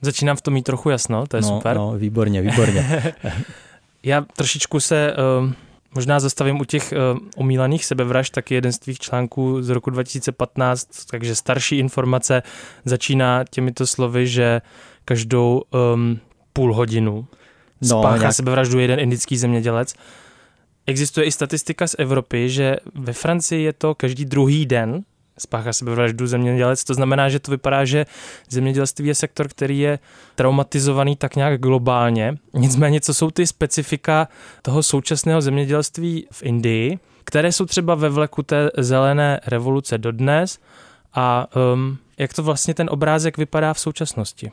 Začínám 0.00 0.36
v 0.36 0.42
tom 0.42 0.54
mít 0.54 0.62
trochu 0.62 0.90
jasno, 0.90 1.26
to 1.26 1.36
je 1.36 1.40
no, 1.42 1.48
super. 1.48 1.76
No, 1.76 1.92
výborně, 1.98 2.42
výborně. 2.42 3.14
Já 4.02 4.20
trošičku 4.36 4.80
se 4.80 5.16
uh, 5.42 5.52
možná 5.94 6.20
zastavím 6.20 6.60
u 6.60 6.64
těch 6.64 6.92
uh, 6.92 7.18
omílaných 7.36 7.84
sebevražd, 7.84 8.34
taky 8.34 8.54
jeden 8.54 8.72
z 8.72 8.78
tvých 8.78 8.98
článků 8.98 9.62
z 9.62 9.68
roku 9.68 9.90
2015, 9.90 10.88
takže 11.10 11.34
starší 11.34 11.78
informace 11.78 12.42
začíná 12.84 13.44
těmito 13.50 13.86
slovy, 13.86 14.26
že 14.26 14.60
každou 15.04 15.62
um, 15.94 16.18
půl 16.52 16.74
hodinu 16.74 17.26
no, 17.80 18.00
spáchá 18.00 18.18
nějak... 18.18 18.34
sebevraždu 18.34 18.78
jeden 18.78 19.00
indický 19.00 19.36
zemědělec. 19.36 19.94
Existuje 20.86 21.26
i 21.26 21.32
statistika 21.32 21.86
z 21.86 21.94
Evropy, 21.98 22.50
že 22.50 22.76
ve 22.94 23.12
Francii 23.12 23.62
je 23.62 23.72
to 23.72 23.94
každý 23.94 24.24
druhý 24.24 24.66
den 24.66 25.02
spáchá 25.38 25.72
sebevraždu 25.72 26.26
zemědělec. 26.26 26.84
To 26.84 26.94
znamená, 26.94 27.28
že 27.28 27.38
to 27.40 27.50
vypadá, 27.50 27.84
že 27.84 28.06
zemědělství 28.48 29.06
je 29.08 29.14
sektor, 29.14 29.48
který 29.48 29.78
je 29.78 29.98
traumatizovaný 30.34 31.16
tak 31.16 31.36
nějak 31.36 31.60
globálně. 31.60 32.36
Nicméně, 32.54 33.00
co 33.00 33.14
jsou 33.14 33.30
ty 33.30 33.46
specifika 33.46 34.28
toho 34.62 34.82
současného 34.82 35.40
zemědělství 35.40 36.26
v 36.32 36.42
Indii, 36.42 36.98
které 37.24 37.52
jsou 37.52 37.66
třeba 37.66 37.94
ve 37.94 38.08
vleku 38.08 38.42
té 38.42 38.70
zelené 38.78 39.40
revoluce 39.46 39.98
dodnes 39.98 40.58
a 41.14 41.46
um, 41.74 41.98
jak 42.18 42.34
to 42.34 42.42
vlastně 42.42 42.74
ten 42.74 42.88
obrázek 42.90 43.38
vypadá 43.38 43.74
v 43.74 43.80
současnosti? 43.80 44.52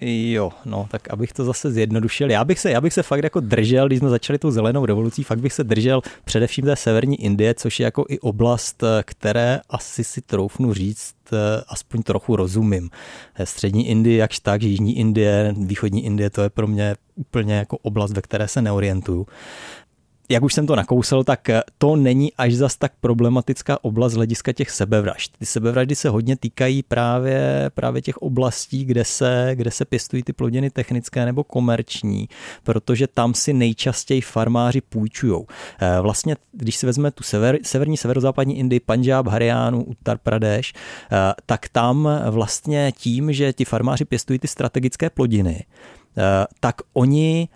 Jo, 0.00 0.50
no, 0.64 0.86
tak 0.90 1.10
abych 1.10 1.32
to 1.32 1.44
zase 1.44 1.70
zjednodušil. 1.70 2.30
Já 2.30 2.44
bych 2.44 2.58
se, 2.58 2.70
já 2.70 2.80
bych 2.80 2.92
se 2.92 3.02
fakt 3.02 3.24
jako 3.24 3.40
držel, 3.40 3.86
když 3.86 3.98
jsme 3.98 4.08
začali 4.08 4.38
tou 4.38 4.50
zelenou 4.50 4.86
revolucí, 4.86 5.22
fakt 5.22 5.40
bych 5.40 5.52
se 5.52 5.64
držel 5.64 6.00
především 6.24 6.64
té 6.64 6.76
severní 6.76 7.24
Indie, 7.24 7.54
což 7.54 7.80
je 7.80 7.84
jako 7.84 8.04
i 8.08 8.18
oblast, 8.18 8.84
které 9.02 9.60
asi 9.70 10.04
si 10.04 10.20
troufnu 10.20 10.74
říct, 10.74 11.14
aspoň 11.68 12.02
trochu 12.02 12.36
rozumím. 12.36 12.90
Střední 13.44 13.88
Indie, 13.88 14.16
jakž 14.16 14.38
tak, 14.38 14.62
jižní 14.62 14.98
Indie, 14.98 15.54
východní 15.58 16.04
Indie, 16.04 16.30
to 16.30 16.42
je 16.42 16.50
pro 16.50 16.66
mě 16.66 16.96
úplně 17.14 17.54
jako 17.54 17.78
oblast, 17.78 18.12
ve 18.12 18.22
které 18.22 18.48
se 18.48 18.62
neorientuju 18.62 19.26
jak 20.28 20.42
už 20.42 20.54
jsem 20.54 20.66
to 20.66 20.76
nakousl, 20.76 21.24
tak 21.24 21.48
to 21.78 21.96
není 21.96 22.32
až 22.34 22.54
zas 22.54 22.76
tak 22.76 22.92
problematická 23.00 23.84
oblast 23.84 24.12
z 24.12 24.16
hlediska 24.16 24.52
těch 24.52 24.70
sebevražd. 24.70 25.36
Ty 25.38 25.46
sebevraždy 25.46 25.94
se 25.94 26.08
hodně 26.08 26.36
týkají 26.36 26.82
právě, 26.82 27.70
právě 27.74 28.02
těch 28.02 28.16
oblastí, 28.16 28.84
kde 28.84 29.04
se, 29.04 29.50
kde 29.54 29.70
se 29.70 29.84
pěstují 29.84 30.22
ty 30.22 30.32
plodiny 30.32 30.70
technické 30.70 31.24
nebo 31.24 31.44
komerční, 31.44 32.28
protože 32.62 33.06
tam 33.06 33.34
si 33.34 33.52
nejčastěji 33.52 34.20
farmáři 34.20 34.80
půjčují. 34.80 35.44
Eh, 35.80 36.00
vlastně, 36.00 36.36
když 36.52 36.76
si 36.76 36.86
vezmeme 36.86 37.10
tu 37.10 37.22
sever, 37.22 37.58
severní, 37.62 37.96
severozápadní 37.96 38.58
Indii, 38.58 38.80
Punjab, 38.80 39.26
Harianu, 39.26 39.84
Uttar 39.84 40.18
Pradesh, 40.18 40.68
eh, 40.72 41.32
tak 41.46 41.68
tam 41.68 42.08
vlastně 42.30 42.92
tím, 42.96 43.32
že 43.32 43.52
ti 43.52 43.64
farmáři 43.64 44.04
pěstují 44.04 44.38
ty 44.38 44.48
strategické 44.48 45.10
plodiny, 45.10 45.64
eh, 46.18 46.46
tak 46.60 46.76
oni 46.92 47.48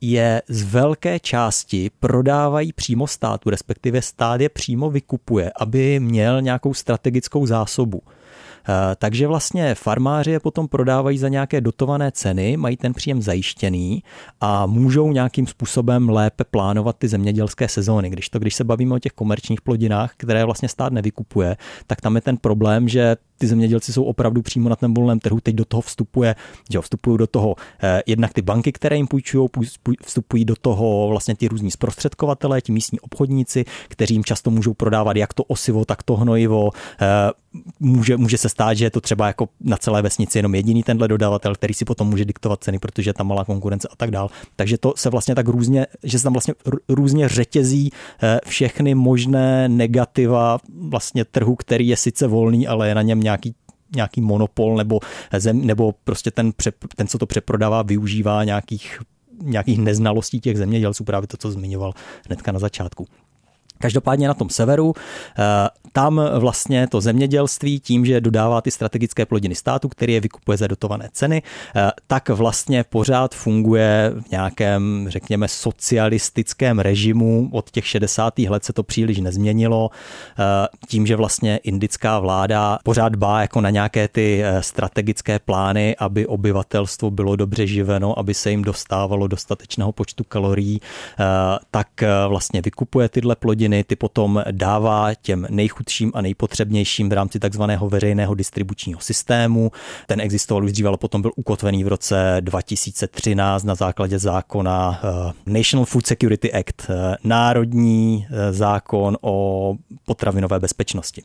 je 0.00 0.42
z 0.48 0.62
velké 0.62 1.20
části 1.20 1.90
prodávají 2.00 2.72
přímo 2.72 3.06
státu, 3.06 3.50
respektive 3.50 4.02
stát 4.02 4.40
je 4.40 4.48
přímo 4.48 4.90
vykupuje, 4.90 5.52
aby 5.60 6.00
měl 6.00 6.42
nějakou 6.42 6.74
strategickou 6.74 7.46
zásobu. 7.46 8.02
Eh, 8.68 8.96
takže 8.98 9.26
vlastně 9.26 9.74
farmáři 9.74 10.30
je 10.30 10.40
potom 10.40 10.68
prodávají 10.68 11.18
za 11.18 11.28
nějaké 11.28 11.60
dotované 11.60 12.12
ceny, 12.12 12.56
mají 12.56 12.76
ten 12.76 12.94
příjem 12.94 13.22
zajištěný 13.22 14.02
a 14.40 14.66
můžou 14.66 15.12
nějakým 15.12 15.46
způsobem 15.46 16.08
lépe 16.08 16.44
plánovat 16.44 16.96
ty 16.98 17.08
zemědělské 17.08 17.68
sezóny. 17.68 18.10
Když 18.10 18.28
to, 18.28 18.38
když 18.38 18.54
se 18.54 18.64
bavíme 18.64 18.94
o 18.94 18.98
těch 18.98 19.12
komerčních 19.12 19.60
plodinách, 19.60 20.12
které 20.16 20.44
vlastně 20.44 20.68
stát 20.68 20.92
nevykupuje, 20.92 21.56
tak 21.86 22.00
tam 22.00 22.14
je 22.14 22.20
ten 22.20 22.36
problém, 22.36 22.88
že 22.88 23.16
ty 23.38 23.46
zemědělci 23.46 23.92
jsou 23.92 24.04
opravdu 24.04 24.42
přímo 24.42 24.68
na 24.68 24.76
tom 24.76 24.94
volném 24.94 25.20
trhu, 25.20 25.40
teď 25.40 25.54
do 25.54 25.64
toho 25.64 25.80
vstupuje, 25.80 26.34
že 26.70 26.80
vstupují 26.80 27.18
do 27.18 27.26
toho 27.26 27.54
eh, 27.82 28.02
jednak 28.06 28.32
ty 28.32 28.42
banky, 28.42 28.72
které 28.72 28.96
jim 28.96 29.06
půjčují, 29.06 29.48
vstupují 30.04 30.44
do 30.44 30.54
toho 30.56 31.08
vlastně 31.08 31.36
ty 31.36 31.48
různí 31.48 31.70
zprostředkovatelé, 31.70 32.60
ti 32.60 32.72
místní 32.72 33.00
obchodníci, 33.00 33.64
kteří 33.88 34.14
jim 34.14 34.24
často 34.24 34.50
můžou 34.50 34.74
prodávat 34.74 35.16
jak 35.16 35.34
to 35.34 35.44
osivo, 35.44 35.84
tak 35.84 36.02
to 36.02 36.16
hnojivo. 36.16 36.70
Eh, 37.00 37.30
může, 37.80 38.16
může 38.16 38.38
se 38.38 38.48
stát, 38.48 38.74
že 38.74 38.84
je 38.84 38.90
to 38.90 39.00
třeba 39.00 39.26
jako 39.26 39.48
na 39.60 39.76
celé 39.76 40.02
vesnici 40.02 40.38
jenom 40.38 40.54
jediný 40.54 40.82
tenhle 40.82 41.08
dodavatel, 41.08 41.54
který 41.54 41.74
si 41.74 41.84
potom 41.84 42.08
může 42.08 42.24
diktovat 42.24 42.64
ceny, 42.64 42.78
protože 42.78 43.10
je 43.10 43.14
tam 43.14 43.28
malá 43.28 43.44
konkurence 43.44 43.88
a 43.88 43.96
tak 43.96 44.10
dál. 44.10 44.30
Takže 44.56 44.78
to 44.78 44.94
se 44.96 45.10
vlastně 45.10 45.34
tak 45.34 45.48
různě, 45.48 45.86
že 46.02 46.18
se 46.18 46.24
tam 46.24 46.32
vlastně 46.32 46.54
různě 46.88 47.28
řetězí 47.28 47.90
eh, 48.22 48.40
všechny 48.46 48.94
možné 48.94 49.68
negativa 49.68 50.58
vlastně 50.88 51.24
trhu, 51.24 51.56
který 51.56 51.88
je 51.88 51.96
sice 51.96 52.26
volný, 52.26 52.66
ale 52.66 52.88
je 52.88 52.94
na 52.94 53.02
něm 53.02 53.22
nějaký 53.26 53.54
nějaký 53.96 54.20
monopol 54.20 54.76
nebo, 54.76 55.00
zem, 55.38 55.66
nebo 55.66 55.94
prostě 56.04 56.30
ten, 56.30 56.52
ten, 56.96 57.06
co 57.06 57.18
to 57.18 57.26
přeprodává, 57.26 57.82
využívá 57.82 58.44
nějakých 58.44 58.98
nějakých 59.42 59.78
neznalostí 59.78 60.40
těch 60.40 60.58
zemědělců, 60.58 61.04
právě 61.04 61.26
to, 61.26 61.36
co 61.36 61.50
zmiňoval 61.50 61.92
hnedka 62.26 62.52
na 62.52 62.58
začátku. 62.58 63.06
Každopádně 63.78 64.28
na 64.28 64.34
tom 64.34 64.50
severu, 64.50 64.94
eh, 65.38 65.42
tam 65.92 66.20
vlastně 66.38 66.86
to 66.86 67.00
zemědělství 67.00 67.80
tím, 67.80 68.06
že 68.06 68.20
dodává 68.20 68.60
ty 68.60 68.70
strategické 68.70 69.26
plodiny 69.26 69.54
státu, 69.54 69.88
který 69.88 70.12
je 70.12 70.20
vykupuje 70.20 70.58
za 70.58 70.66
dotované 70.66 71.08
ceny, 71.12 71.42
eh, 71.76 71.90
tak 72.06 72.28
vlastně 72.28 72.84
pořád 72.84 73.34
funguje 73.34 74.12
v 74.26 74.30
nějakém, 74.30 75.06
řekněme, 75.08 75.48
socialistickém 75.48 76.78
režimu. 76.78 77.48
Od 77.52 77.70
těch 77.70 77.86
60. 77.86 78.48
let 78.48 78.64
se 78.64 78.72
to 78.72 78.82
příliš 78.82 79.18
nezměnilo. 79.18 79.90
Eh, 79.90 80.68
tím, 80.88 81.06
že 81.06 81.16
vlastně 81.16 81.56
indická 81.56 82.18
vláda 82.18 82.78
pořád 82.84 83.08
dbá 83.08 83.40
jako 83.40 83.60
na 83.60 83.70
nějaké 83.70 84.08
ty 84.08 84.42
strategické 84.60 85.38
plány, 85.38 85.96
aby 85.98 86.26
obyvatelstvo 86.26 87.10
bylo 87.10 87.36
dobře 87.36 87.66
živeno, 87.66 88.18
aby 88.18 88.34
se 88.34 88.50
jim 88.50 88.62
dostávalo 88.62 89.26
dostatečného 89.26 89.92
počtu 89.92 90.24
kalorií, 90.24 90.80
tak 91.70 91.88
vlastně 92.28 92.62
vykupuje 92.62 93.08
tyhle 93.08 93.36
plodiny 93.36 93.65
hodiny 93.66 93.84
ty 93.84 93.96
potom 93.96 94.42
dává 94.50 95.14
těm 95.14 95.46
nejchudším 95.50 96.12
a 96.14 96.20
nejpotřebnějším 96.20 97.08
v 97.08 97.12
rámci 97.12 97.38
takzvaného 97.38 97.88
veřejného 97.88 98.34
distribučního 98.34 99.00
systému. 99.00 99.72
Ten 100.06 100.20
existoval 100.20 100.64
už 100.64 100.72
dříve, 100.72 100.88
ale 100.88 100.96
potom 100.98 101.22
byl 101.22 101.32
ukotvený 101.36 101.84
v 101.84 101.88
roce 101.88 102.36
2013 102.40 103.64
na 103.64 103.74
základě 103.74 104.18
zákona 104.18 105.00
eh, 105.02 105.32
National 105.46 105.84
Food 105.84 106.06
Security 106.06 106.52
Act, 106.52 106.90
eh, 106.90 107.16
národní 107.24 108.26
eh, 108.30 108.52
zákon 108.52 109.16
o 109.20 109.74
potravinové 110.06 110.60
bezpečnosti. 110.60 111.22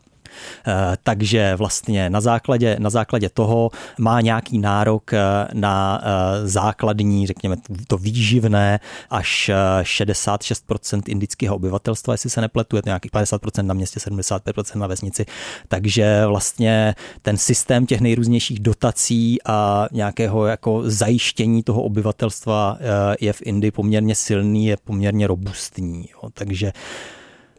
Eh, 0.67 0.97
takže 1.03 1.55
vlastně 1.55 2.09
na 2.09 2.21
základě, 2.21 2.75
na 2.79 2.89
základě 2.89 3.29
toho 3.29 3.69
má 3.99 4.21
nějaký 4.21 4.57
nárok 4.57 5.13
eh, 5.13 5.19
na 5.53 6.01
eh, 6.03 6.47
základní, 6.47 7.27
řekněme, 7.27 7.55
to 7.87 7.97
výživné 7.97 8.79
až 9.09 9.51
66% 9.81 11.01
indického 11.07 11.55
obyvatelstva, 11.55 12.13
jestli 12.13 12.29
se 12.29 12.41
nepletu, 12.41 12.75
je 12.75 12.81
to 12.81 12.89
nějakých 12.89 13.11
50% 13.11 13.65
na 13.65 13.73
městě, 13.73 13.99
75% 13.99 14.79
na 14.79 14.87
vesnici. 14.87 15.25
Takže 15.67 16.25
vlastně 16.25 16.95
ten 17.21 17.37
systém 17.37 17.85
těch 17.85 18.01
nejrůznějších 18.01 18.59
dotací 18.59 19.37
a 19.45 19.87
nějakého 19.91 20.45
jako 20.45 20.81
zajištění 20.85 21.63
toho 21.63 21.83
obyvatelstva 21.83 22.77
je 23.19 23.33
v 23.33 23.41
Indii 23.45 23.71
poměrně 23.71 24.15
silný, 24.15 24.65
je 24.65 24.77
poměrně 24.77 25.27
robustní. 25.27 26.05
Jo. 26.13 26.29
Takže 26.33 26.73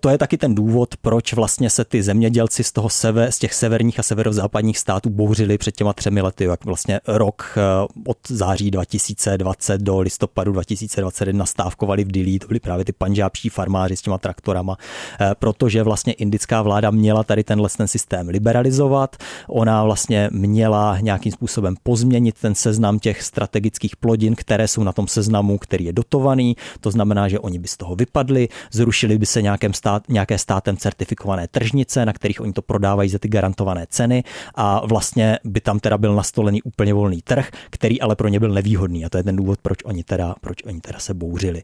to 0.02 0.08
je 0.08 0.18
taky 0.18 0.38
ten 0.38 0.54
důvod, 0.54 0.96
proč 1.02 1.32
vlastně 1.32 1.70
se 1.70 1.84
ty 1.84 2.02
zemědělci 2.02 2.64
z 2.64 2.72
toho 2.72 2.88
seve, 2.88 3.32
z 3.32 3.38
těch 3.38 3.54
severních 3.54 4.00
a 4.00 4.02
severozápadních 4.02 4.78
států 4.78 5.10
bouřili 5.10 5.58
před 5.58 5.76
těma 5.76 5.92
třemi 5.92 6.20
lety, 6.20 6.44
jak 6.44 6.64
vlastně 6.64 7.00
rok 7.06 7.54
eh, 7.56 7.86
od 8.06 8.18
září 8.28 8.70
2020 8.70 9.80
do 9.80 10.00
listopadu 10.00 10.52
2021 10.52 11.46
stávkovali 11.46 12.04
v 12.04 12.12
Dili, 12.12 12.38
to 12.38 12.46
byli 12.46 12.60
právě 12.60 12.84
ty 12.84 12.92
panžábští 12.92 13.48
farmáři 13.48 13.96
s 13.96 14.02
těma 14.02 14.18
traktorama, 14.18 14.76
eh, 15.20 15.30
protože 15.38 15.82
vlastně 15.82 16.12
indická 16.12 16.62
vláda 16.62 16.90
měla 16.90 17.24
tady 17.24 17.44
tenhle 17.44 17.68
ten 17.76 17.88
systém 17.88 18.28
liberalizovat, 18.28 19.16
ona 19.48 19.84
vlastně 19.84 20.28
měla 20.32 20.98
nějakým 21.00 21.32
způsobem 21.32 21.74
pozměnit 21.82 22.38
ten 22.40 22.54
seznam 22.54 22.98
těch 22.98 23.22
strategických 23.22 23.96
plodin, 23.96 24.34
které 24.34 24.68
jsou 24.68 24.82
na 24.82 24.92
tom 24.92 25.08
seznamu, 25.08 25.58
který 25.58 25.84
je 25.84 25.92
dotovaný, 25.92 26.56
to 26.80 26.90
znamená, 26.90 27.28
že 27.28 27.38
oni 27.38 27.58
by 27.58 27.68
z 27.68 27.76
toho 27.76 27.96
vypadli, 27.96 28.48
zrušili 28.72 29.18
by 29.18 29.26
se 29.26 29.42
nějakém 29.42 29.72
stát 29.72 29.91
stát, 29.92 30.08
nějaké 30.08 30.38
státem 30.38 30.76
certifikované 30.76 31.48
tržnice, 31.48 32.06
na 32.06 32.12
kterých 32.12 32.40
oni 32.40 32.52
to 32.52 32.62
prodávají 32.62 33.10
za 33.10 33.18
ty 33.18 33.28
garantované 33.28 33.86
ceny 33.88 34.24
a 34.54 34.86
vlastně 34.86 35.38
by 35.44 35.60
tam 35.60 35.80
teda 35.80 35.98
byl 35.98 36.14
nastolený 36.14 36.62
úplně 36.62 36.94
volný 36.94 37.22
trh, 37.22 37.50
který 37.70 38.00
ale 38.00 38.16
pro 38.16 38.28
ně 38.28 38.40
byl 38.40 38.52
nevýhodný 38.52 39.04
a 39.04 39.08
to 39.08 39.16
je 39.16 39.24
ten 39.24 39.36
důvod, 39.36 39.58
proč 39.62 39.78
oni 39.84 40.04
teda, 40.04 40.34
proč 40.40 40.62
oni 40.64 40.80
teda 40.80 40.98
se 40.98 41.14
bouřili. 41.14 41.62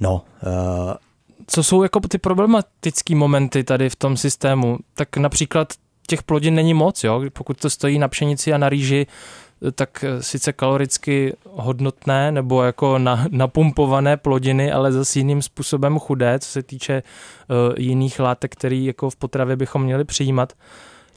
No, 0.00 0.14
uh, 0.14 0.92
co 1.46 1.62
jsou 1.62 1.82
jako 1.82 2.00
ty 2.00 2.18
problematické 2.18 3.14
momenty 3.14 3.64
tady 3.64 3.90
v 3.90 3.96
tom 3.96 4.16
systému? 4.16 4.78
Tak 4.94 5.16
například 5.16 5.68
těch 6.06 6.22
plodin 6.22 6.54
není 6.54 6.74
moc, 6.74 7.04
jo? 7.04 7.22
pokud 7.32 7.60
to 7.60 7.70
stojí 7.70 7.98
na 7.98 8.08
pšenici 8.08 8.52
a 8.52 8.58
na 8.58 8.68
rýži, 8.68 9.06
tak 9.74 10.04
eh, 10.04 10.22
sice 10.22 10.52
kaloricky 10.52 11.36
hodnotné 11.50 12.32
nebo 12.32 12.62
jako 12.62 12.98
na, 12.98 13.26
napumpované 13.30 14.16
plodiny, 14.16 14.72
ale 14.72 14.92
zase 14.92 15.18
jiným 15.18 15.42
způsobem 15.42 15.98
chudé, 15.98 16.38
co 16.38 16.48
se 16.48 16.62
týče 16.62 17.02
uh, 17.02 17.74
jiných 17.78 18.20
látek, 18.20 18.52
který 18.52 18.84
jako 18.84 19.10
v 19.10 19.16
potravě 19.16 19.56
bychom 19.56 19.82
měli 19.82 20.04
přijímat, 20.04 20.52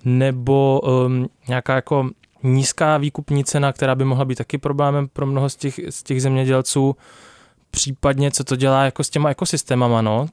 nebo 0.06 0.82
um, 0.82 1.30
nějaká 1.48 1.76
jako 1.76 2.10
nízká 2.44 2.98
výkupní 2.98 3.44
cena, 3.44 3.74
která 3.74 3.96
by 3.96 4.06
mohla 4.06 4.26
být 4.26 4.38
taky 4.38 4.58
problémem 4.58 5.08
pro 5.08 5.26
mnoho 5.26 5.50
z 5.50 5.56
těch, 5.56 5.80
z 5.90 6.04
těch 6.04 6.22
zemědělců, 6.22 6.96
případně 7.72 8.32
co 8.32 8.44
to 8.44 8.56
dělá 8.56 8.84
jako 8.84 9.04
s 9.04 9.10
těma 9.10 9.30
ekosystémama, 9.30 10.02
no. 10.02 10.28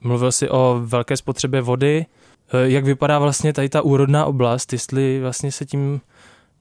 Mluvil 0.00 0.32
jsi 0.32 0.48
o 0.50 0.80
velké 0.84 1.16
spotřebě 1.16 1.60
vody, 1.60 2.06
e, 2.52 2.70
jak 2.70 2.84
vypadá 2.84 3.18
vlastně 3.18 3.52
tady 3.52 3.68
ta 3.68 3.82
úrodná 3.82 4.26
oblast, 4.26 4.72
jestli 4.72 5.20
vlastně 5.20 5.52
se 5.52 5.66
tím 5.66 6.00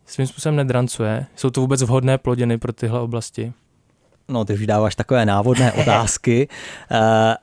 svým 0.07 0.27
způsobem 0.27 0.55
nedrancuje. 0.55 1.25
Jsou 1.35 1.49
to 1.49 1.61
vůbec 1.61 1.81
vhodné 1.81 2.17
plodiny 2.17 2.57
pro 2.57 2.73
tyhle 2.73 2.99
oblasti? 2.99 3.53
No, 4.29 4.45
ty 4.45 4.53
už 4.53 4.67
dáváš 4.67 4.95
takové 4.95 5.25
návodné 5.25 5.71
otázky. 5.81 6.47
Uh, 6.91 6.97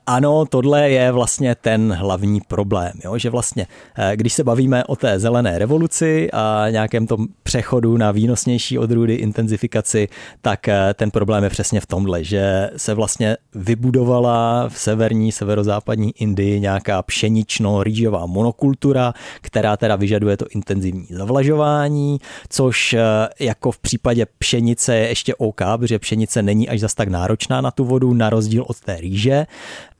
ano, 0.07 0.45
tohle 0.45 0.89
je 0.89 1.11
vlastně 1.11 1.55
ten 1.55 1.93
hlavní 1.93 2.41
problém, 2.41 2.91
jo? 3.03 3.17
že 3.17 3.29
vlastně, 3.29 3.67
uh, 3.97 4.05
když 4.15 4.33
se 4.33 4.43
bavíme 4.43 4.83
o 4.83 4.95
té 4.95 5.19
zelené 5.19 5.59
revoluci 5.59 6.31
a 6.33 6.65
nějakém 6.69 7.07
tom 7.07 7.27
přechodu 7.43 7.97
na 7.97 8.11
výnosnější 8.11 8.79
odrůdy, 8.79 9.13
intenzifikaci, 9.13 10.07
tak 10.41 10.67
uh, 10.67 10.73
ten 10.93 11.11
problém 11.11 11.43
je 11.43 11.49
přesně 11.49 11.81
v 11.81 11.85
tomhle, 11.85 12.23
že 12.23 12.69
se 12.77 12.93
vlastně 12.93 13.37
vybudovala 13.55 14.69
v 14.69 14.79
severní, 14.79 15.31
severozápadní 15.31 16.13
Indii 16.21 16.59
nějaká 16.59 17.01
pšenično-rýžová 17.01 18.27
monokultura, 18.27 19.13
která 19.41 19.77
teda 19.77 19.95
vyžaduje 19.95 20.37
to 20.37 20.45
intenzivní 20.49 21.07
zavlažování, 21.09 22.19
což 22.49 22.95
jako 23.39 23.71
v 23.71 23.79
případě 23.79 24.25
pšenice 24.37 24.95
je 24.95 25.07
ještě 25.07 25.35
OK, 25.35 25.61
protože 25.77 25.99
pšenice 25.99 26.41
není 26.41 26.69
až 26.75 26.81
zas 26.81 26.93
tak 26.93 27.07
náročná 27.07 27.61
na 27.61 27.71
tu 27.71 27.85
vodu, 27.85 28.13
na 28.13 28.29
rozdíl 28.29 28.65
od 28.67 28.79
té 28.79 28.97
rýže. 28.97 29.45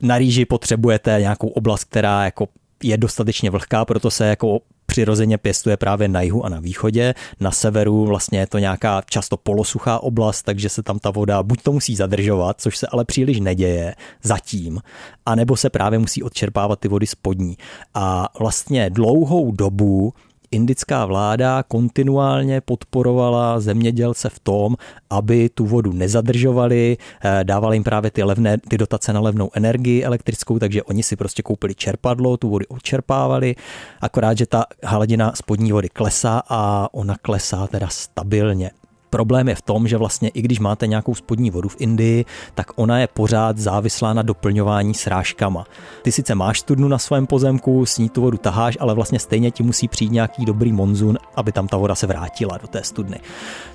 Na 0.02 0.18
rýži 0.18 0.44
potřebujete 0.44 1.16
nějakou 1.20 1.48
oblast, 1.48 1.84
která 1.84 2.24
jako 2.24 2.48
je 2.82 2.96
dostatečně 2.96 3.50
vlhká, 3.50 3.84
proto 3.84 4.10
se 4.10 4.26
jako 4.26 4.60
přirozeně 4.86 5.38
pěstuje 5.38 5.76
právě 5.76 6.08
na 6.08 6.20
jihu 6.20 6.44
a 6.44 6.48
na 6.48 6.60
východě. 6.60 7.14
Na 7.40 7.50
severu 7.50 8.04
vlastně 8.04 8.38
je 8.38 8.46
to 8.46 8.58
nějaká 8.58 9.02
často 9.10 9.36
polosuchá 9.36 9.98
oblast, 9.98 10.42
takže 10.42 10.68
se 10.68 10.82
tam 10.82 10.98
ta 10.98 11.10
voda 11.10 11.42
buď 11.42 11.62
to 11.62 11.72
musí 11.72 11.96
zadržovat, 11.96 12.60
což 12.60 12.76
se 12.76 12.86
ale 12.86 13.04
příliš 13.04 13.40
neděje 13.40 13.94
zatím, 14.22 14.80
anebo 15.26 15.56
se 15.56 15.70
právě 15.70 15.98
musí 15.98 16.22
odčerpávat 16.22 16.80
ty 16.80 16.88
vody 16.88 17.06
spodní. 17.06 17.56
A 17.94 18.28
vlastně 18.38 18.90
dlouhou 18.90 19.52
dobu 19.52 20.12
indická 20.50 21.06
vláda 21.06 21.62
kontinuálně 21.62 22.60
podporovala 22.60 23.60
zemědělce 23.60 24.28
v 24.28 24.38
tom, 24.38 24.76
aby 25.10 25.48
tu 25.48 25.66
vodu 25.66 25.92
nezadržovali, 25.92 26.96
eh, 27.24 27.44
dávali 27.44 27.76
jim 27.76 27.84
právě 27.84 28.10
ty, 28.10 28.22
levné, 28.22 28.58
ty 28.58 28.78
dotace 28.78 29.12
na 29.12 29.20
levnou 29.20 29.50
energii 29.54 30.04
elektrickou, 30.04 30.58
takže 30.58 30.82
oni 30.82 31.02
si 31.02 31.16
prostě 31.16 31.42
koupili 31.42 31.74
čerpadlo, 31.74 32.36
tu 32.36 32.48
vodu 32.48 32.64
odčerpávali, 32.68 33.54
akorát, 34.00 34.38
že 34.38 34.46
ta 34.46 34.64
hladina 34.82 35.32
spodní 35.34 35.72
vody 35.72 35.88
klesá 35.88 36.42
a 36.48 36.88
ona 36.92 37.16
klesá 37.22 37.66
teda 37.66 37.88
stabilně. 37.88 38.70
Problém 39.16 39.48
je 39.48 39.54
v 39.54 39.62
tom, 39.62 39.88
že 39.88 39.96
vlastně 39.96 40.28
i 40.28 40.42
když 40.42 40.58
máte 40.58 40.86
nějakou 40.86 41.14
spodní 41.14 41.50
vodu 41.50 41.68
v 41.68 41.76
Indii, 41.78 42.24
tak 42.54 42.66
ona 42.74 42.98
je 42.98 43.06
pořád 43.06 43.58
závislá 43.58 44.12
na 44.12 44.22
doplňování 44.22 44.94
srážkama. 44.94 45.64
Ty 46.02 46.12
sice 46.12 46.34
máš 46.34 46.60
studnu 46.60 46.88
na 46.88 46.98
svém 46.98 47.26
pozemku, 47.26 47.86
s 47.86 47.98
ní 47.98 48.08
tu 48.08 48.20
vodu 48.20 48.38
taháš, 48.38 48.76
ale 48.80 48.94
vlastně 48.94 49.18
stejně 49.18 49.50
ti 49.50 49.62
musí 49.62 49.88
přijít 49.88 50.12
nějaký 50.12 50.44
dobrý 50.44 50.72
monzun, 50.72 51.18
aby 51.36 51.52
tam 51.52 51.68
ta 51.68 51.76
voda 51.76 51.94
se 51.94 52.06
vrátila 52.06 52.58
do 52.58 52.68
té 52.68 52.82
studny. 52.82 53.20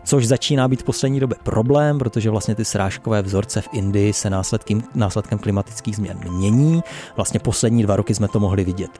Což 0.03 0.27
začíná 0.27 0.67
být 0.67 0.81
v 0.81 0.85
poslední 0.85 1.19
době 1.19 1.37
problém, 1.43 1.99
protože 1.99 2.29
vlastně 2.29 2.55
ty 2.55 2.65
srážkové 2.65 3.21
vzorce 3.21 3.61
v 3.61 3.69
Indii 3.71 4.13
se 4.13 4.29
následkem, 4.29 4.83
následkem 4.95 5.39
klimatických 5.39 5.95
změn 5.95 6.19
mění. 6.23 6.83
Vlastně 7.15 7.39
poslední 7.39 7.83
dva 7.83 7.95
roky 7.95 8.15
jsme 8.15 8.27
to 8.27 8.39
mohli 8.39 8.63
vidět. 8.63 8.91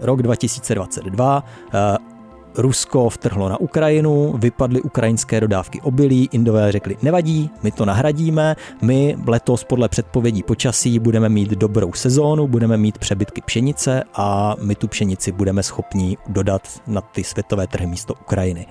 Rok 0.00 0.22
2022, 0.22 1.44
Rusko 2.56 3.10
vtrhlo 3.10 3.48
na 3.48 3.60
Ukrajinu, 3.60 4.34
vypadly 4.38 4.82
ukrajinské 4.82 5.40
dodávky 5.40 5.80
obilí, 5.80 6.28
Indové 6.32 6.72
řekli, 6.72 6.96
nevadí, 7.02 7.50
my 7.62 7.70
to 7.70 7.84
nahradíme, 7.84 8.56
my 8.82 9.16
letos 9.26 9.64
podle 9.64 9.88
předpovědí 9.88 10.42
počasí 10.42 10.98
budeme 10.98 11.28
mít 11.28 11.50
dobrou 11.50 11.92
sezónu, 11.92 12.46
budeme 12.48 12.76
mít 12.76 12.98
přebytky 12.98 13.40
pšenice 13.40 14.02
a 14.14 14.56
my 14.62 14.74
tu 14.74 14.88
pšenici 14.88 15.32
budeme 15.32 15.62
schopni 15.62 16.16
dodat 16.28 16.68
na 16.86 17.00
ty 17.00 17.24
světové 17.24 17.66
trhy 17.66 17.86
místo 17.86 18.14
Ukrajiny. 18.14 18.66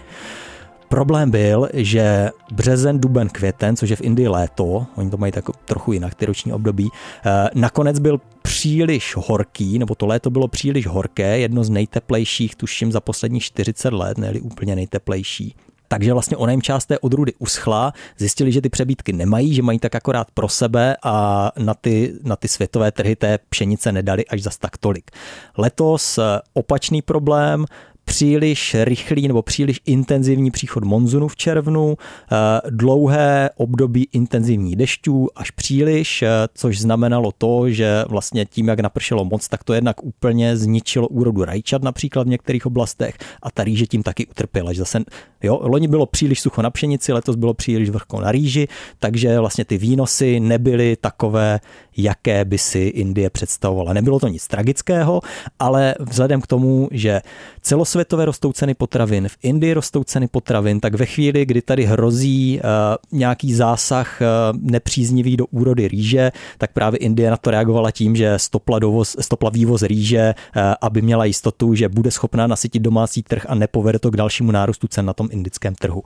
Problém 0.94 1.32
byl, 1.32 1.70
že 1.74 2.30
březen, 2.52 3.00
duben, 3.00 3.30
květen, 3.30 3.76
což 3.76 3.90
je 3.90 3.96
v 3.96 4.02
Indii 4.02 4.28
léto, 4.28 4.86
oni 4.96 5.10
to 5.10 5.18
mají 5.18 5.32
tak 5.32 5.46
trochu 5.66 5.94
jinak, 5.94 6.16
ty 6.16 6.26
roční 6.26 6.54
období, 6.54 6.90
eh, 7.26 7.50
nakonec 7.56 8.00
byl 8.00 8.22
příliš 8.42 9.16
horký, 9.18 9.80
nebo 9.80 9.96
to 9.96 10.06
léto 10.06 10.30
bylo 10.30 10.48
příliš 10.48 10.88
horké, 10.88 11.40
jedno 11.40 11.64
z 11.64 11.70
nejteplejších, 11.70 12.56
tuším, 12.56 12.92
za 12.92 13.02
poslední 13.02 13.40
40 13.40 13.94
let, 13.94 14.18
ne 14.18 14.34
úplně 14.42 14.76
nejteplejší. 14.76 15.56
Takže 15.88 16.14
vlastně 16.14 16.38
ona 16.38 16.52
jim 16.52 16.62
část 16.62 16.86
té 16.86 17.00
odrůdy 17.00 17.34
uschla, 17.40 17.94
zjistili, 18.18 18.52
že 18.52 18.62
ty 18.62 18.70
přebítky 18.70 19.14
nemají, 19.14 19.54
že 19.54 19.62
mají 19.62 19.80
tak 19.80 19.96
akorát 19.96 20.32
pro 20.32 20.50
sebe 20.50 20.98
a 21.04 21.52
na 21.58 21.74
ty, 21.74 22.14
na 22.24 22.36
ty 22.36 22.48
světové 22.48 22.92
trhy 22.92 23.16
té 23.16 23.40
pšenice 23.50 23.92
nedali 23.92 24.26
až 24.26 24.42
zas 24.42 24.58
tak 24.58 24.78
tolik. 24.78 25.12
Letos 25.58 26.18
eh, 26.18 26.22
opačný 26.54 27.02
problém, 27.02 27.66
příliš 28.14 28.76
rychlý 28.80 29.28
nebo 29.28 29.42
příliš 29.42 29.82
intenzivní 29.86 30.52
příchod 30.52 30.84
monzunu 30.84 31.28
v 31.28 31.36
červnu, 31.36 31.98
eh, 31.98 32.36
dlouhé 32.70 33.50
období 33.56 34.08
intenzivní 34.12 34.76
dešťů 34.76 35.28
až 35.36 35.52
příliš, 35.52 36.22
eh, 36.22 36.30
což 36.54 36.82
znamenalo 36.82 37.32
to, 37.38 37.70
že 37.70 38.06
vlastně 38.08 38.46
tím, 38.46 38.68
jak 38.68 38.80
napršelo 38.80 39.26
moc, 39.26 39.48
tak 39.48 39.64
to 39.64 39.74
jednak 39.74 40.04
úplně 40.04 40.58
zničilo 40.58 41.08
úrodu 41.08 41.46
rajčat 41.46 41.84
například 41.84 42.24
v 42.24 42.30
některých 42.30 42.66
oblastech 42.66 43.18
a 43.44 43.52
ta 43.52 43.64
rýže 43.64 43.86
tím 43.86 44.04
taky 44.04 44.26
utrpěla. 44.26 44.74
Že 44.74 44.80
zase, 44.80 45.00
jo, 45.44 45.60
loni 45.62 45.88
bylo 45.88 46.06
příliš 46.06 46.42
sucho 46.42 46.62
na 46.62 46.70
pšenici, 46.70 47.14
letos 47.14 47.36
bylo 47.36 47.54
příliš 47.54 47.90
vlhko 47.90 48.22
na 48.22 48.32
rýži, 48.32 48.68
takže 49.00 49.40
vlastně 49.40 49.66
ty 49.66 49.78
výnosy 49.78 50.40
nebyly 50.40 50.96
takové, 51.02 51.60
jaké 51.98 52.46
by 52.46 52.58
si 52.58 52.80
Indie 52.80 53.30
představovala. 53.30 53.94
Nebylo 53.94 54.20
to 54.20 54.28
nic 54.28 54.48
tragického, 54.48 55.22
ale 55.60 55.96
vzhledem 56.00 56.42
k 56.42 56.48
tomu, 56.48 56.88
že 56.92 57.22
celosvětové 57.62 58.26
rostou 58.26 58.54
ceny 58.54 58.74
potravin, 58.74 59.28
v 59.28 59.38
Indii 59.44 59.74
rostou 59.74 60.04
ceny 60.04 60.28
potravin, 60.28 60.80
tak 60.80 60.96
ve 60.96 61.06
chvíli, 61.06 61.46
kdy 61.46 61.62
tady 61.62 61.86
hrozí 61.86 62.60
uh, 62.60 63.20
nějaký 63.20 63.54
zásah 63.54 64.22
uh, 64.22 64.60
nepříznivý 64.62 65.38
do 65.38 65.46
úrody 65.46 65.88
rýže, 65.88 66.32
tak 66.58 66.72
právě 66.74 66.98
Indie 66.98 67.32
na 67.32 67.38
to 67.38 67.52
reagovala 67.52 67.92
tím, 67.92 68.16
že 68.16 68.40
stopla, 68.40 68.80
dovoz, 68.80 69.16
stopla 69.20 69.50
vývoz 69.50 69.82
rýže, 69.82 70.36
uh, 70.56 70.62
aby 70.82 71.02
měla 71.02 71.26
jistotu, 71.26 71.76
že 71.76 71.90
bude 71.90 72.12
schopná 72.12 72.48
nasytit 72.48 72.82
domácí 72.82 73.24
trh 73.24 73.46
a 73.50 73.56
nepovede 73.56 74.00
to 74.00 74.12
k 74.12 74.18
dalšímu 74.18 74.52
nárůstu 74.52 74.88
cen 74.88 75.06
na 75.06 75.14
tom 75.14 75.30
indickém 75.34 75.74
trhu. 75.76 76.04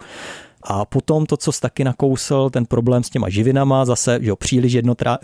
A 0.64 0.86
potom 0.86 1.26
to, 1.26 1.38
co 1.38 1.52
jsi 1.52 1.62
taky 1.62 1.84
nakousl, 1.84 2.50
ten 2.50 2.66
problém 2.66 3.04
s 3.04 3.10
těma 3.10 3.30
živinama, 3.30 3.86
zase 3.86 4.20
že 4.22 4.30
jo, 4.30 4.36
příliš 4.36 4.78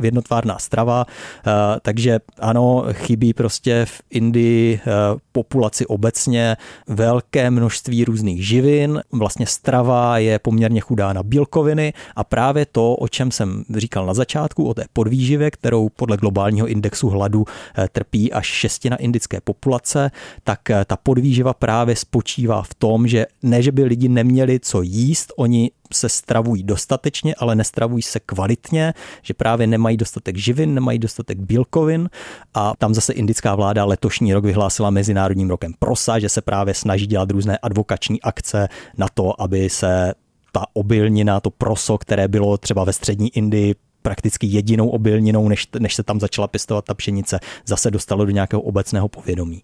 jednotvárná 0.03 0.59
strava, 0.59 1.05
uh, 1.05 1.51
takže 1.81 2.19
ano, 2.39 2.85
chybí 2.91 3.33
prostě 3.33 3.85
v 3.85 4.01
Indii 4.09 4.79
uh, 4.85 5.19
populaci 5.31 5.85
obecně 5.85 6.57
velké 6.87 7.51
množství 7.51 8.05
různých 8.05 8.47
živin, 8.47 9.01
vlastně 9.11 9.45
strava 9.45 10.17
je 10.17 10.39
poměrně 10.39 10.81
chudá 10.81 11.13
na 11.13 11.23
bílkoviny. 11.23 11.93
A 12.15 12.23
právě 12.23 12.65
to, 12.65 12.95
o 12.95 13.07
čem 13.07 13.31
jsem 13.31 13.63
říkal 13.75 14.05
na 14.05 14.13
začátku, 14.13 14.67
o 14.67 14.73
té 14.73 14.85
podvýživě, 14.93 15.51
kterou 15.51 15.89
podle 15.89 16.17
globálního 16.17 16.67
indexu 16.67 17.09
hladu 17.09 17.39
uh, 17.41 17.45
trpí 17.91 18.33
až 18.33 18.45
šestina 18.45 18.97
indické 18.97 19.41
populace, 19.41 20.11
tak 20.43 20.59
ta 20.85 20.97
podvýživa 21.03 21.53
právě 21.53 21.95
spočívá 21.95 22.61
v 22.61 22.73
tom, 22.73 23.07
že 23.07 23.25
ne, 23.43 23.61
že 23.61 23.71
by 23.71 23.83
lidi 23.83 24.09
neměli 24.09 24.59
co 24.59 24.81
jíst, 24.81 25.32
oni 25.37 25.71
se 25.93 26.09
stravují 26.09 26.63
dostatečně, 26.63 27.35
ale 27.35 27.55
nestravují 27.55 28.01
se 28.01 28.19
kvalitně, 28.19 28.93
že 29.21 29.33
právě 29.33 29.67
nemají 29.67 29.97
dostatek 29.97 30.37
živin, 30.37 30.73
nemají 30.73 30.99
dostatek 30.99 31.39
bílkovin 31.39 32.09
a 32.53 32.73
tam 32.77 32.93
zase 32.93 33.13
indická 33.13 33.55
vláda 33.55 33.85
letošní 33.85 34.33
rok 34.33 34.45
vyhlásila 34.45 34.89
Mezinárodním 34.89 35.49
rokem 35.49 35.73
prosa, 35.79 36.19
že 36.19 36.29
se 36.29 36.41
právě 36.41 36.73
snaží 36.73 37.07
dělat 37.07 37.31
různé 37.31 37.57
advokační 37.57 38.21
akce 38.21 38.67
na 38.97 39.07
to, 39.13 39.41
aby 39.41 39.69
se 39.69 40.13
ta 40.51 40.65
obilnina, 40.73 41.39
to 41.39 41.49
proso, 41.49 41.97
které 41.97 42.27
bylo 42.27 42.57
třeba 42.57 42.83
ve 42.83 42.93
střední 42.93 43.37
Indii 43.37 43.75
prakticky 44.01 44.47
jedinou 44.47 44.89
obilninou, 44.89 45.49
než, 45.49 45.67
než 45.79 45.95
se 45.95 46.03
tam 46.03 46.19
začala 46.19 46.47
pěstovat 46.47 46.85
ta 46.85 46.93
pšenice, 46.93 47.39
zase 47.65 47.91
dostalo 47.91 48.25
do 48.25 48.31
nějakého 48.31 48.61
obecného 48.61 49.07
povědomí. 49.07 49.63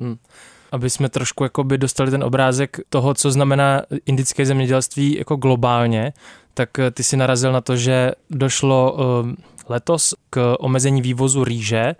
Hmm 0.00 0.16
aby 0.74 0.90
jsme 0.90 1.08
trošku 1.08 1.44
jakoby 1.44 1.78
dostali 1.78 2.10
ten 2.10 2.24
obrázek 2.24 2.80
toho, 2.88 3.14
co 3.14 3.30
znamená 3.30 3.82
indické 4.06 4.46
zemědělství 4.46 5.16
jako 5.18 5.36
globálně, 5.36 6.12
tak 6.54 6.78
eh, 6.78 6.90
ty 6.90 7.02
si 7.02 7.16
narazil 7.16 7.52
na 7.52 7.60
to, 7.60 7.76
že 7.76 8.12
došlo 8.30 8.96
eh, 8.98 9.34
letos 9.68 10.14
k 10.30 10.56
omezení 10.58 11.02
vývozu 11.02 11.44
rýže, 11.44 11.94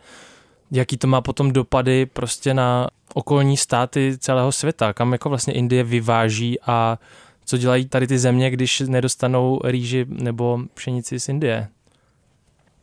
jaký 0.70 0.96
to 0.96 1.06
má 1.06 1.20
potom 1.20 1.52
dopady 1.52 2.06
prostě 2.06 2.54
na 2.54 2.88
okolní 3.14 3.56
státy 3.56 4.16
celého 4.18 4.52
světa, 4.52 4.92
kam 4.92 5.12
jako 5.12 5.28
vlastně 5.28 5.54
Indie 5.54 5.84
vyváží 5.84 6.60
a 6.66 6.98
co 7.44 7.58
dělají 7.58 7.86
tady 7.86 8.06
ty 8.06 8.18
země, 8.18 8.50
když 8.50 8.80
nedostanou 8.80 9.60
rýži 9.64 10.06
nebo 10.08 10.58
pšenici 10.74 11.20
z 11.20 11.28
Indie? 11.28 11.68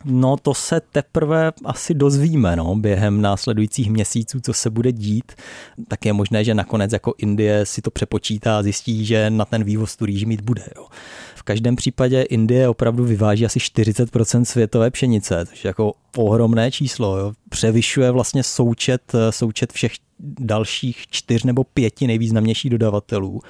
No 0.05 0.37
to 0.37 0.53
se 0.53 0.81
teprve 0.91 1.51
asi 1.65 1.93
dozvíme 1.93 2.55
no, 2.55 2.75
během 2.75 3.21
následujících 3.21 3.89
měsíců, 3.91 4.39
co 4.41 4.53
se 4.53 4.69
bude 4.69 4.91
dít. 4.91 5.31
Tak 5.87 6.05
je 6.05 6.13
možné, 6.13 6.43
že 6.43 6.53
nakonec 6.53 6.93
jako 6.93 7.13
Indie 7.17 7.65
si 7.65 7.81
to 7.81 7.91
přepočítá 7.91 8.57
a 8.57 8.63
zjistí, 8.63 9.05
že 9.05 9.29
na 9.29 9.45
ten 9.45 9.63
vývoz 9.63 9.95
tu 9.95 10.05
rýži 10.05 10.25
mít 10.25 10.41
bude. 10.41 10.63
Jo. 10.75 10.87
V 11.35 11.43
každém 11.43 11.75
případě 11.75 12.21
Indie 12.21 12.69
opravdu 12.69 13.03
vyváží 13.05 13.45
asi 13.45 13.59
40% 13.59 14.43
světové 14.43 14.91
pšenice, 14.91 15.45
což 15.45 15.65
je 15.65 15.69
jako 15.69 15.93
ohromné 16.17 16.71
číslo. 16.71 17.17
Jo. 17.17 17.33
Převyšuje 17.49 18.11
vlastně 18.11 18.43
součet, 18.43 19.11
součet 19.29 19.73
všech 19.73 19.91
dalších 20.39 21.07
čtyř 21.09 21.43
nebo 21.43 21.63
pěti 21.63 22.07
nejvýznamnějších 22.07 22.71
dodavatelů. 22.71 23.41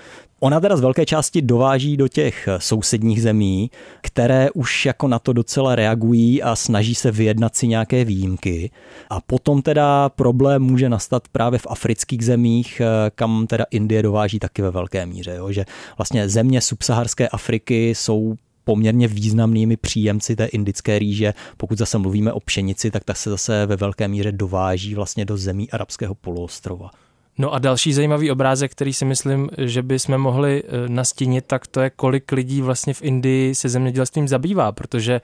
Ona 0.43 0.59
teda 0.59 0.77
z 0.77 0.81
velké 0.81 1.05
části 1.05 1.41
dováží 1.41 1.97
do 1.97 2.07
těch 2.07 2.49
sousedních 2.57 3.21
zemí, 3.21 3.71
které 4.01 4.51
už 4.51 4.85
jako 4.85 5.07
na 5.07 5.19
to 5.19 5.33
docela 5.33 5.75
reagují 5.75 6.43
a 6.43 6.55
snaží 6.55 6.95
se 6.95 7.11
vyjednat 7.11 7.55
si 7.55 7.67
nějaké 7.67 8.05
výjimky. 8.05 8.71
A 9.09 9.21
potom 9.21 9.61
teda 9.61 10.09
problém 10.09 10.61
může 10.61 10.89
nastat 10.89 11.27
právě 11.31 11.59
v 11.59 11.67
afrických 11.69 12.25
zemích, 12.25 12.81
kam 13.15 13.47
teda 13.47 13.65
Indie 13.71 14.03
dováží 14.03 14.39
taky 14.39 14.61
ve 14.61 14.71
velké 14.71 15.05
míře. 15.05 15.33
Jo? 15.37 15.51
Že 15.51 15.65
vlastně 15.97 16.29
země 16.29 16.61
subsaharské 16.61 17.27
Afriky 17.27 17.89
jsou 17.89 18.35
poměrně 18.63 19.07
významnými 19.07 19.77
příjemci 19.77 20.35
té 20.35 20.45
indické 20.45 20.99
rýže. 20.99 21.33
Pokud 21.57 21.77
zase 21.77 21.97
mluvíme 21.97 22.33
o 22.33 22.39
pšenici, 22.39 22.91
tak 22.91 23.03
ta 23.03 23.13
se 23.13 23.29
zase 23.29 23.65
ve 23.65 23.75
velké 23.75 24.07
míře 24.07 24.31
dováží 24.31 24.95
vlastně 24.95 25.25
do 25.25 25.37
zemí 25.37 25.71
arabského 25.71 26.15
poloostrova. 26.15 26.89
No 27.37 27.53
a 27.53 27.59
další 27.59 27.93
zajímavý 27.93 28.31
obrázek, 28.31 28.71
který 28.71 28.93
si 28.93 29.05
myslím, 29.05 29.49
že 29.57 29.81
bychom 29.81 30.17
mohli 30.17 30.63
eh, 30.63 30.89
nastínit, 30.89 31.45
tak 31.47 31.67
to 31.67 31.81
je, 31.81 31.89
kolik 31.89 32.31
lidí 32.31 32.61
vlastně 32.61 32.93
v 32.93 33.01
Indii 33.01 33.55
se 33.55 33.69
zemědělstvím 33.69 34.27
zabývá, 34.27 34.71
protože 34.71 35.21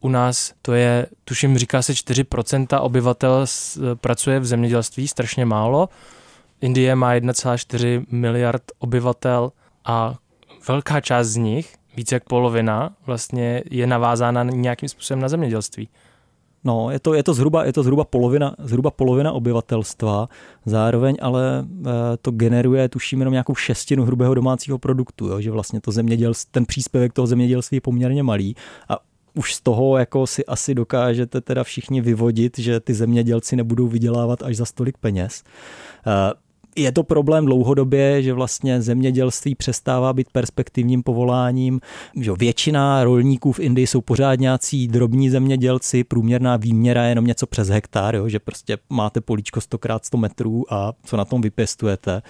u 0.00 0.08
nás 0.08 0.52
to 0.62 0.72
je, 0.72 1.06
tuším, 1.24 1.58
říká 1.58 1.82
se 1.82 1.92
4% 1.92 2.78
obyvatel 2.82 3.46
pracuje 3.94 4.40
v 4.40 4.46
zemědělství, 4.46 5.08
strašně 5.08 5.44
málo. 5.44 5.88
Indie 6.60 6.94
má 6.94 7.14
1,4 7.14 8.06
miliard 8.10 8.62
obyvatel 8.78 9.52
a 9.84 10.14
velká 10.68 11.00
část 11.00 11.26
z 11.26 11.36
nich 11.36 11.78
více 11.98 12.14
jak 12.14 12.24
polovina 12.24 12.90
vlastně 13.06 13.62
je 13.70 13.86
navázána 13.86 14.42
nějakým 14.42 14.88
způsobem 14.88 15.20
na 15.20 15.28
zemědělství. 15.28 15.88
No, 16.64 16.90
je 16.90 16.98
to, 16.98 17.14
je 17.14 17.22
to, 17.22 17.34
zhruba, 17.34 17.64
je 17.64 17.72
to 17.72 17.82
zhruba, 17.82 18.04
polovina, 18.04 18.54
zhruba 18.58 18.90
polovina 18.90 19.32
obyvatelstva, 19.32 20.28
zároveň 20.66 21.16
ale 21.22 21.64
e, 21.64 22.16
to 22.16 22.30
generuje, 22.30 22.88
tuším, 22.88 23.18
jenom 23.18 23.32
nějakou 23.32 23.54
šestinu 23.54 24.04
hrubého 24.04 24.34
domácího 24.34 24.78
produktu, 24.78 25.26
jo, 25.26 25.40
že 25.40 25.50
vlastně 25.50 25.80
to 25.80 25.92
ten 26.50 26.66
příspěvek 26.66 27.12
toho 27.12 27.26
zemědělství 27.26 27.76
je 27.76 27.80
poměrně 27.80 28.22
malý 28.22 28.56
a 28.88 28.98
už 29.34 29.54
z 29.54 29.60
toho 29.60 29.98
jako 29.98 30.26
si 30.26 30.46
asi 30.46 30.74
dokážete 30.74 31.40
teda 31.40 31.64
všichni 31.64 32.00
vyvodit, 32.00 32.58
že 32.58 32.80
ty 32.80 32.94
zemědělci 32.94 33.56
nebudou 33.56 33.88
vydělávat 33.88 34.42
až 34.42 34.56
za 34.56 34.64
stolik 34.64 34.98
peněz. 34.98 35.42
Je 36.78 36.92
to 36.92 37.02
problém 37.02 37.46
dlouhodobě, 37.46 38.22
že 38.22 38.32
vlastně 38.32 38.82
zemědělství 38.82 39.54
přestává 39.54 40.12
být 40.12 40.30
perspektivním 40.32 41.02
povoláním. 41.02 41.80
Že 42.20 42.32
většina 42.38 43.04
rolníků 43.04 43.52
v 43.52 43.60
Indii 43.60 43.86
jsou 43.86 44.00
pořád 44.00 44.34
nějací 44.34 44.88
drobní 44.88 45.30
zemědělci, 45.30 46.04
průměrná 46.04 46.56
výměra 46.56 47.02
je 47.02 47.08
jenom 47.08 47.24
něco 47.24 47.46
přes 47.46 47.68
hektar, 47.68 48.16
jo, 48.16 48.28
že 48.28 48.38
prostě 48.38 48.78
máte 48.90 49.20
políčko 49.20 49.60
100 49.60 49.78
x 49.84 50.06
100 50.06 50.18
metrů 50.18 50.64
a 50.72 50.92
co 51.04 51.16
na 51.16 51.24
tom 51.24 51.40
vypěstujete. 51.40 52.22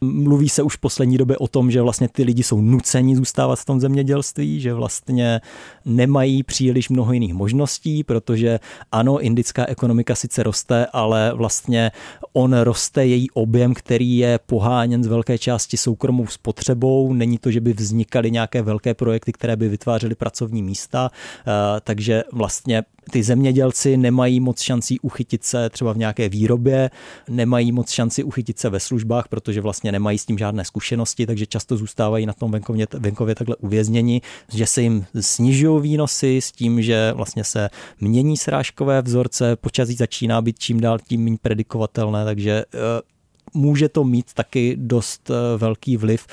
Mluví 0.00 0.48
se 0.48 0.62
už 0.62 0.76
v 0.76 0.80
poslední 0.80 1.18
době 1.18 1.36
o 1.36 1.48
tom, 1.48 1.70
že 1.70 1.82
vlastně 1.82 2.08
ty 2.08 2.22
lidi 2.22 2.42
jsou 2.42 2.60
nuceni 2.60 3.16
zůstávat 3.16 3.58
v 3.58 3.64
tom 3.64 3.80
zemědělství, 3.80 4.60
že 4.60 4.74
vlastně 4.74 5.40
nemají 5.84 6.42
příliš 6.42 6.88
mnoho 6.88 7.12
jiných 7.12 7.34
možností, 7.34 8.04
protože 8.04 8.60
ano, 8.92 9.20
indická 9.20 9.66
ekonomika 9.66 10.14
sice 10.14 10.42
roste, 10.42 10.86
ale 10.92 11.32
vlastně 11.34 11.90
on 12.32 12.58
roste 12.58 13.06
její 13.06 13.30
objem, 13.30 13.74
který 13.74 13.95
je 14.02 14.38
poháněn 14.46 15.04
z 15.04 15.06
velké 15.06 15.38
části 15.38 15.76
soukromou 15.76 16.26
spotřebou. 16.26 17.12
Není 17.12 17.38
to, 17.38 17.50
že 17.50 17.60
by 17.60 17.72
vznikaly 17.72 18.30
nějaké 18.30 18.62
velké 18.62 18.94
projekty, 18.94 19.32
které 19.32 19.56
by 19.56 19.68
vytvářely 19.68 20.14
pracovní 20.14 20.62
místa, 20.62 21.10
eh, 21.46 21.80
takže 21.80 22.22
vlastně 22.32 22.82
ty 23.10 23.22
zemědělci 23.22 23.96
nemají 23.96 24.40
moc 24.40 24.60
šancí 24.60 25.00
uchytit 25.00 25.44
se 25.44 25.70
třeba 25.70 25.92
v 25.92 25.98
nějaké 25.98 26.28
výrobě, 26.28 26.90
nemají 27.28 27.72
moc 27.72 27.90
šanci 27.90 28.24
uchytit 28.24 28.58
se 28.58 28.70
ve 28.70 28.80
službách, 28.80 29.28
protože 29.28 29.60
vlastně 29.60 29.92
nemají 29.92 30.18
s 30.18 30.26
tím 30.26 30.38
žádné 30.38 30.64
zkušenosti, 30.64 31.26
takže 31.26 31.46
často 31.46 31.76
zůstávají 31.76 32.26
na 32.26 32.32
tom 32.32 32.50
venkově, 32.50 32.86
venkově 32.98 33.34
takhle 33.34 33.56
uvězněni, 33.56 34.20
že 34.52 34.66
se 34.66 34.82
jim 34.82 35.06
snižují 35.20 35.82
výnosy 35.82 36.40
s 36.40 36.52
tím, 36.52 36.82
že 36.82 37.12
vlastně 37.12 37.44
se 37.44 37.68
mění 38.00 38.36
srážkové 38.36 39.02
vzorce, 39.02 39.56
počasí 39.56 39.94
začíná 39.94 40.42
být 40.42 40.58
čím 40.58 40.80
dál 40.80 40.98
tím 40.98 41.24
méně 41.24 41.36
predikovatelné, 41.42 42.24
takže 42.24 42.64
eh, 42.74 43.15
může 43.54 43.88
to 43.88 44.04
mít 44.04 44.34
taky 44.34 44.76
dost 44.78 45.30
eh, 45.30 45.58
velký 45.58 45.96
vliv 45.96 46.26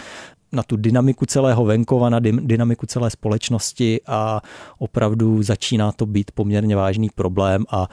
na 0.52 0.64
tu 0.64 0.78
dynamiku 0.78 1.26
celého 1.26 1.66
venkova, 1.66 2.10
na 2.10 2.20
dynamiku 2.20 2.86
celé 2.86 3.10
společnosti 3.10 4.02
a 4.08 4.42
opravdu 4.78 5.44
začíná 5.44 5.92
to 5.92 6.06
být 6.06 6.32
poměrně 6.32 6.76
vážný 6.76 7.10
problém 7.16 7.66
a 7.70 7.88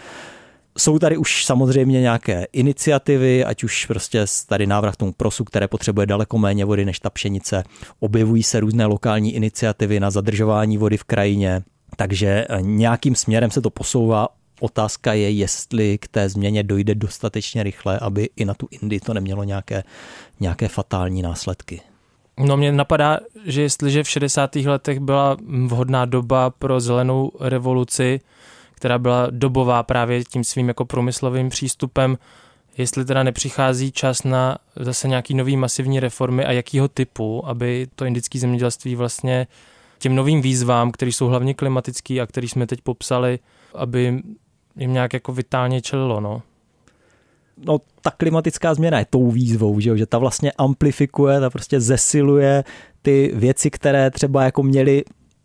jsou 0.78 0.98
tady 0.98 1.16
už 1.16 1.44
samozřejmě 1.44 2.00
nějaké 2.00 2.46
iniciativy, 2.52 3.44
ať 3.44 3.64
už 3.64 3.86
prostě 3.86 4.24
tady 4.46 4.66
návrh 4.66 4.96
tomu 4.96 5.12
prosu, 5.12 5.44
které 5.44 5.68
potřebuje 5.68 6.06
daleko 6.06 6.38
méně 6.38 6.64
vody 6.64 6.84
než 6.84 7.00
ta 7.00 7.10
pšenice. 7.10 7.64
Objevují 8.00 8.42
se 8.42 8.60
různé 8.60 8.86
lokální 8.86 9.34
iniciativy 9.34 10.00
na 10.00 10.10
zadržování 10.10 10.78
vody 10.78 10.96
v 10.96 11.04
krajině, 11.04 11.62
takže 11.96 12.46
nějakým 12.60 13.14
směrem 13.14 13.50
se 13.50 13.60
to 13.60 13.70
posouvá. 13.70 14.28
Otázka 14.60 15.12
je, 15.12 15.30
jestli 15.30 15.98
k 15.98 16.08
té 16.08 16.28
změně 16.28 16.62
dojde 16.62 16.94
dostatečně 16.94 17.62
rychle, 17.62 17.98
aby 17.98 18.28
i 18.36 18.44
na 18.44 18.54
tu 18.54 18.68
Indii 18.70 19.00
to 19.00 19.14
nemělo 19.14 19.44
nějaké, 19.44 19.84
nějaké 20.40 20.68
fatální 20.68 21.22
následky. 21.22 21.80
No 22.38 22.56
mě 22.56 22.72
napadá, 22.72 23.20
že 23.44 23.62
jestliže 23.62 24.02
v 24.02 24.08
60. 24.08 24.56
letech 24.56 25.00
byla 25.00 25.36
vhodná 25.66 26.04
doba 26.04 26.50
pro 26.50 26.80
zelenou 26.80 27.30
revoluci, 27.40 28.20
která 28.74 28.98
byla 28.98 29.26
dobová 29.30 29.82
právě 29.82 30.24
tím 30.24 30.44
svým 30.44 30.68
jako 30.68 30.84
průmyslovým 30.84 31.48
přístupem, 31.48 32.18
jestli 32.78 33.04
teda 33.04 33.22
nepřichází 33.22 33.92
čas 33.92 34.22
na 34.22 34.58
zase 34.76 35.08
nějaký 35.08 35.34
nový 35.34 35.56
masivní 35.56 36.00
reformy 36.00 36.44
a 36.44 36.52
jakýho 36.52 36.88
typu, 36.88 37.46
aby 37.46 37.88
to 37.94 38.04
indické 38.04 38.38
zemědělství 38.38 38.94
vlastně 38.94 39.46
těm 39.98 40.14
novým 40.14 40.42
výzvám, 40.42 40.92
které 40.92 41.12
jsou 41.12 41.26
hlavně 41.26 41.54
klimatický 41.54 42.20
a 42.20 42.26
který 42.26 42.48
jsme 42.48 42.66
teď 42.66 42.80
popsali, 42.80 43.38
aby 43.74 44.22
jim 44.76 44.92
nějak 44.92 45.12
jako 45.12 45.32
vitálně 45.32 45.80
čelilo, 45.80 46.20
no 46.20 46.42
no, 47.66 47.78
ta 48.02 48.10
klimatická 48.10 48.74
změna 48.74 48.98
je 48.98 49.06
tou 49.10 49.30
výzvou, 49.30 49.80
že, 49.80 49.98
že 49.98 50.06
ta 50.06 50.18
vlastně 50.18 50.52
amplifikuje, 50.52 51.40
ta 51.40 51.50
prostě 51.50 51.80
zesiluje 51.80 52.64
ty 53.02 53.32
věci, 53.34 53.70
které 53.70 54.10
třeba 54.10 54.44
jako 54.44 54.62
měly 54.62 55.04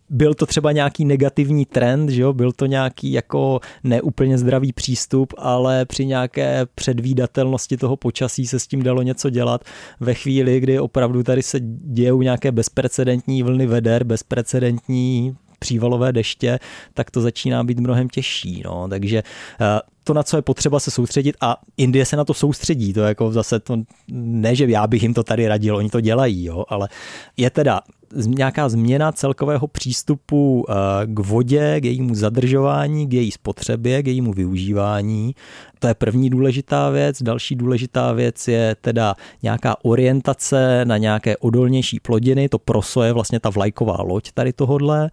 byl 0.09 0.33
to 0.33 0.45
třeba 0.45 0.71
nějaký 0.71 1.05
negativní 1.05 1.65
trend, 1.65 2.09
že 2.09 2.21
jo? 2.21 2.33
byl 2.33 2.51
to 2.51 2.65
nějaký 2.65 3.11
jako 3.11 3.59
neúplně 3.83 4.37
zdravý 4.37 4.73
přístup, 4.73 5.33
ale 5.37 5.85
při 5.85 6.05
nějaké 6.05 6.65
předvídatelnosti 6.75 7.77
toho 7.77 7.95
počasí 7.95 8.47
se 8.47 8.59
s 8.59 8.67
tím 8.67 8.83
dalo 8.83 9.01
něco 9.01 9.29
dělat. 9.29 9.63
Ve 9.99 10.13
chvíli, 10.13 10.59
kdy 10.59 10.79
opravdu 10.79 11.23
tady 11.23 11.41
se 11.41 11.59
dějou 11.83 12.21
nějaké 12.21 12.51
bezprecedentní 12.51 13.43
vlny 13.43 13.65
veder, 13.65 14.03
bezprecedentní 14.03 15.35
přívalové 15.59 16.13
deště, 16.13 16.59
tak 16.93 17.11
to 17.11 17.21
začíná 17.21 17.63
být 17.63 17.79
mnohem 17.79 18.09
těžší. 18.09 18.61
No. 18.65 18.87
Takže 18.89 19.17
eh, 19.61 19.79
to, 20.03 20.13
na 20.13 20.23
co 20.23 20.37
je 20.37 20.41
potřeba 20.41 20.79
se 20.79 20.91
soustředit 20.91 21.35
a 21.41 21.57
Indie 21.77 22.05
se 22.05 22.15
na 22.15 22.25
to 22.25 22.33
soustředí, 22.33 22.93
to 22.93 22.99
jako 22.99 23.31
zase 23.31 23.59
to 23.59 23.77
ne, 24.11 24.55
že 24.55 24.65
já 24.65 24.87
bych 24.87 25.03
jim 25.03 25.13
to 25.13 25.23
tady 25.23 25.47
radil, 25.47 25.75
oni 25.75 25.89
to 25.89 26.01
dělají, 26.01 26.45
jo, 26.45 26.65
ale 26.69 26.89
je 27.37 27.49
teda 27.49 27.81
nějaká 28.15 28.69
změna 28.69 29.11
celkového 29.11 29.67
přístupu 29.67 30.65
eh, 30.69 30.73
k 31.05 31.19
vodě, 31.19 31.81
k 31.81 31.85
jejímu 31.85 32.15
zadržování, 32.15 33.07
k 33.07 33.13
její 33.13 33.31
spotřebě, 33.31 34.03
k 34.03 34.07
jejímu 34.07 34.33
využívání. 34.33 35.35
To 35.79 35.87
je 35.87 35.93
první 35.93 36.29
důležitá 36.29 36.89
věc. 36.89 37.23
Další 37.23 37.55
důležitá 37.55 38.13
věc 38.13 38.47
je 38.47 38.75
teda 38.81 39.15
nějaká 39.43 39.75
orientace 39.83 40.85
na 40.85 40.97
nějaké 40.97 41.37
odolnější 41.37 41.99
plodiny. 41.99 42.49
To 42.49 42.59
proso 42.59 43.01
je 43.03 43.13
vlastně 43.13 43.39
ta 43.39 43.49
vlajková 43.49 43.97
loď 44.01 44.31
tady 44.31 44.53
tohodle. 44.53 45.11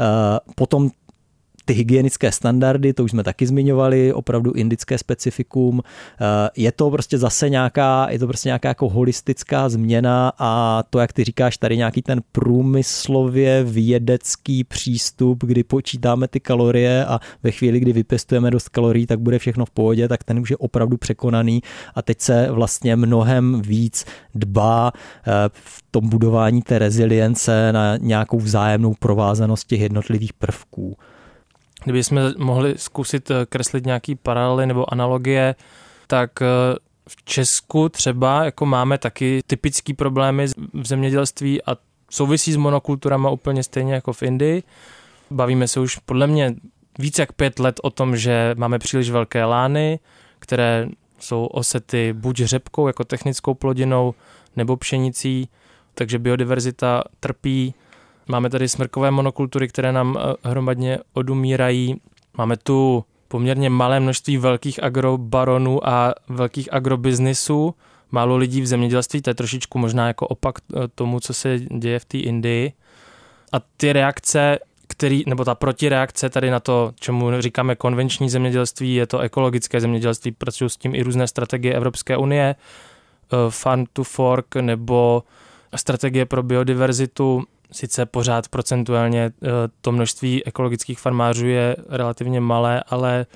Eh, 0.00 0.38
potom 0.54 0.90
ty 1.66 1.74
hygienické 1.74 2.32
standardy, 2.32 2.92
to 2.92 3.04
už 3.04 3.10
jsme 3.10 3.24
taky 3.24 3.46
zmiňovali, 3.46 4.12
opravdu 4.12 4.52
indické 4.52 4.98
specifikum. 4.98 5.82
Eh, 5.82 6.50
je 6.56 6.72
to 6.72 6.90
prostě 6.90 7.18
zase 7.18 7.48
nějaká, 7.48 8.06
je 8.10 8.18
to 8.18 8.26
prostě 8.26 8.48
nějaká 8.48 8.68
jako 8.68 8.88
holistická 8.88 9.68
změna 9.68 10.32
a 10.38 10.82
to, 10.90 10.98
jak 10.98 11.12
ty 11.12 11.24
říkáš, 11.24 11.58
tady 11.58 11.76
nějaký 11.76 12.02
ten 12.02 12.20
průmyslově 12.32 13.64
vědecký 13.64 14.64
přístup, 14.64 15.44
kdy 15.44 15.64
počítáme 15.64 16.28
ty 16.28 16.40
kalorie 16.40 17.04
a 17.04 17.20
ve 17.42 17.50
chvíli, 17.50 17.80
kdy 17.80 17.92
vypěstujeme 17.92 18.50
dost 18.50 18.68
kalorií, 18.68 19.06
tak 19.06 19.20
bude 19.20 19.38
všechno 19.38 19.64
v 19.64 19.70
pohodě, 19.70 20.08
tak 20.08 20.24
ten 20.24 20.38
už 20.38 20.50
je 20.50 20.56
opravdu 20.56 20.96
překonaný 20.96 21.62
a 21.94 22.02
teď 22.02 22.20
se 22.20 22.48
vlastně 22.50 22.96
mnohem 22.96 23.62
víc 23.62 24.04
dbá 24.34 24.92
eh, 24.94 25.30
v 25.52 25.82
tom 25.90 26.08
budování 26.08 26.62
té 26.62 26.78
rezilience 26.78 27.72
na 27.72 27.96
nějakou 27.96 28.38
vzájemnou 28.38 28.94
provázanost 28.98 29.66
těch 29.66 29.80
jednotlivých 29.80 30.32
prvků. 30.32 30.96
Kdyby 31.86 32.04
jsme 32.04 32.32
mohli 32.38 32.74
zkusit 32.78 33.30
kreslit 33.48 33.86
nějaký 33.86 34.14
paralely 34.14 34.66
nebo 34.66 34.92
analogie, 34.92 35.54
tak 36.06 36.30
v 37.08 37.24
Česku 37.24 37.88
třeba 37.88 38.44
jako 38.44 38.66
máme 38.66 38.98
taky 38.98 39.42
typické 39.46 39.94
problémy 39.94 40.46
v 40.72 40.86
zemědělství 40.86 41.62
a 41.62 41.76
souvisí 42.10 42.52
s 42.52 42.56
monokulturama 42.56 43.30
úplně 43.30 43.62
stejně 43.62 43.94
jako 43.94 44.12
v 44.12 44.22
Indii. 44.22 44.62
Bavíme 45.30 45.68
se 45.68 45.80
už 45.80 45.96
podle 45.96 46.26
mě 46.26 46.54
více 46.98 47.22
jak 47.22 47.32
pět 47.32 47.58
let 47.58 47.80
o 47.82 47.90
tom, 47.90 48.16
že 48.16 48.54
máme 48.58 48.78
příliš 48.78 49.10
velké 49.10 49.44
lány, 49.44 49.98
které 50.38 50.88
jsou 51.18 51.46
osety 51.46 52.12
buď 52.12 52.36
řepkou 52.36 52.86
jako 52.86 53.04
technickou 53.04 53.54
plodinou 53.54 54.14
nebo 54.56 54.76
pšenicí, 54.76 55.48
takže 55.94 56.18
biodiverzita 56.18 57.02
trpí. 57.20 57.74
Máme 58.28 58.50
tady 58.50 58.68
smrkové 58.68 59.10
monokultury, 59.10 59.68
které 59.68 59.92
nám 59.92 60.18
eh, 60.18 60.48
hromadně 60.48 60.98
odumírají. 61.12 62.00
Máme 62.38 62.56
tu 62.56 63.04
poměrně 63.28 63.70
malé 63.70 64.00
množství 64.00 64.36
velkých 64.36 64.82
agrobaronů 64.82 65.88
a 65.88 66.14
velkých 66.28 66.72
agrobiznisů, 66.72 67.74
málo 68.10 68.36
lidí 68.36 68.60
v 68.60 68.66
zemědělství, 68.66 69.22
to 69.22 69.30
je 69.30 69.34
trošičku 69.34 69.78
možná 69.78 70.06
jako 70.06 70.26
opak 70.26 70.54
eh, 70.58 70.88
tomu, 70.94 71.20
co 71.20 71.34
se 71.34 71.58
děje 71.58 71.98
v 71.98 72.04
té 72.04 72.18
Indii. 72.18 72.72
A 73.52 73.56
ty 73.76 73.92
reakce, 73.92 74.58
který, 74.86 75.22
nebo 75.26 75.44
ta 75.44 75.54
protireakce 75.54 76.30
tady 76.30 76.50
na 76.50 76.60
to, 76.60 76.92
čemu 77.00 77.40
říkáme 77.40 77.76
konvenční 77.76 78.30
zemědělství, 78.30 78.94
je 78.94 79.06
to 79.06 79.18
ekologické 79.18 79.80
zemědělství, 79.80 80.32
pracují 80.32 80.70
s 80.70 80.76
tím 80.76 80.94
i 80.94 81.02
různé 81.02 81.26
strategie 81.26 81.74
Evropské 81.74 82.16
unie, 82.16 82.54
eh, 82.54 83.36
Farm 83.50 83.84
to 83.92 84.04
Fork 84.04 84.56
nebo 84.56 85.22
strategie 85.76 86.26
pro 86.26 86.42
biodiverzitu, 86.42 87.44
sice 87.72 88.06
pořád 88.06 88.48
procentuálně 88.48 89.24
eh, 89.24 89.48
to 89.80 89.92
množství 89.92 90.44
ekologických 90.44 90.98
farmářů 90.98 91.46
je 91.46 91.76
relativně 91.88 92.40
malé, 92.40 92.82
ale 92.88 93.26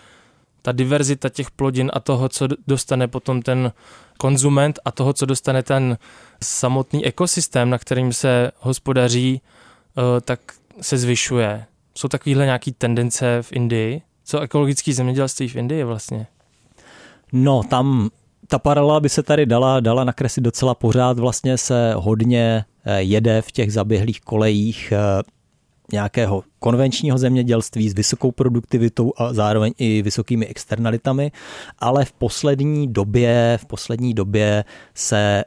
ta 0.63 0.73
diverzita 0.73 1.29
těch 1.29 1.51
plodin 1.51 1.91
a 1.95 2.01
toho, 2.01 2.29
co 2.29 2.49
dostane 2.67 3.09
potom 3.09 3.43
ten 3.43 3.73
konzument 4.19 4.79
a 4.85 4.91
toho, 4.91 5.13
co 5.13 5.27
dostane 5.27 5.63
ten 5.63 5.99
samotný 6.43 7.07
ekosystém, 7.07 7.71
na 7.71 7.79
kterým 7.79 8.13
se 8.13 8.51
hospodaří, 8.59 9.41
eh, 9.41 10.21
tak 10.21 10.41
se 10.81 10.99
zvyšuje. 10.99 11.67
Jsou 11.95 12.09
takovéhle 12.09 12.45
nějaké 12.45 12.73
tendence 12.73 13.43
v 13.43 13.53
Indii? 13.53 14.03
Co 14.25 14.41
ekologické 14.41 14.93
zemědělství 14.93 15.49
v 15.49 15.57
Indii 15.57 15.85
vlastně? 15.85 16.27
No, 17.33 17.63
tam 17.63 18.11
ta 18.51 18.59
paralela 18.59 19.01
by 19.01 19.09
se 19.09 19.23
tady 19.23 19.47
dala, 19.47 19.81
dala 19.81 20.05
nakreslit 20.05 20.45
docela 20.45 20.75
pořád. 20.75 21.19
Vlastně 21.19 21.59
se 21.59 21.93
hodně 21.97 22.65
eh, 22.85 23.03
jede 23.03 23.43
v 23.43 23.53
těch 23.53 23.73
zaběhlých 23.73 24.21
kolejích 24.21 24.93
eh, 24.93 25.23
nějakého 25.93 26.43
konvenčního 26.59 27.19
zemědělství 27.19 27.91
s 27.91 27.95
vysokou 27.95 28.33
produktivitou 28.33 29.13
a 29.17 29.33
zároveň 29.33 29.73
i 29.79 30.03
vysokými 30.03 30.47
externalitami, 30.47 31.33
ale 31.79 32.05
v 32.05 32.13
poslední 32.13 32.93
době, 32.93 33.59
v 33.61 33.67
poslední 33.67 34.15
době 34.15 34.65
se 34.95 35.45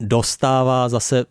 dostává 0.00 0.88
zase 0.88 1.24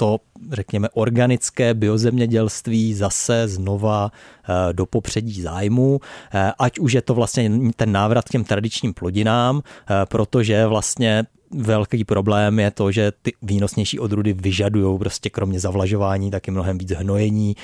to, 0.00 0.18
řekněme, 0.52 0.88
organické 0.94 1.74
biozemědělství 1.74 2.94
zase 2.94 3.48
znova 3.48 4.12
eh, 4.12 4.72
do 4.72 4.86
popředí 4.86 5.42
zájmu, 5.42 6.00
eh, 6.34 6.52
ať 6.58 6.78
už 6.78 6.92
je 6.92 7.02
to 7.02 7.14
vlastně 7.14 7.50
ten 7.76 7.92
návrat 7.92 8.24
k 8.24 8.28
těm 8.28 8.44
tradičním 8.44 8.94
plodinám, 8.94 9.60
eh, 9.60 9.94
protože 10.08 10.66
vlastně 10.66 11.24
velký 11.50 12.04
problém 12.04 12.58
je 12.58 12.70
to, 12.70 12.92
že 12.92 13.12
ty 13.22 13.32
výnosnější 13.42 13.98
odrůdy 13.98 14.32
vyžadují 14.32 14.98
prostě 14.98 15.30
kromě 15.30 15.60
zavlažování 15.60 16.30
taky 16.30 16.50
mnohem 16.50 16.78
víc 16.78 16.90
hnojení, 16.90 17.56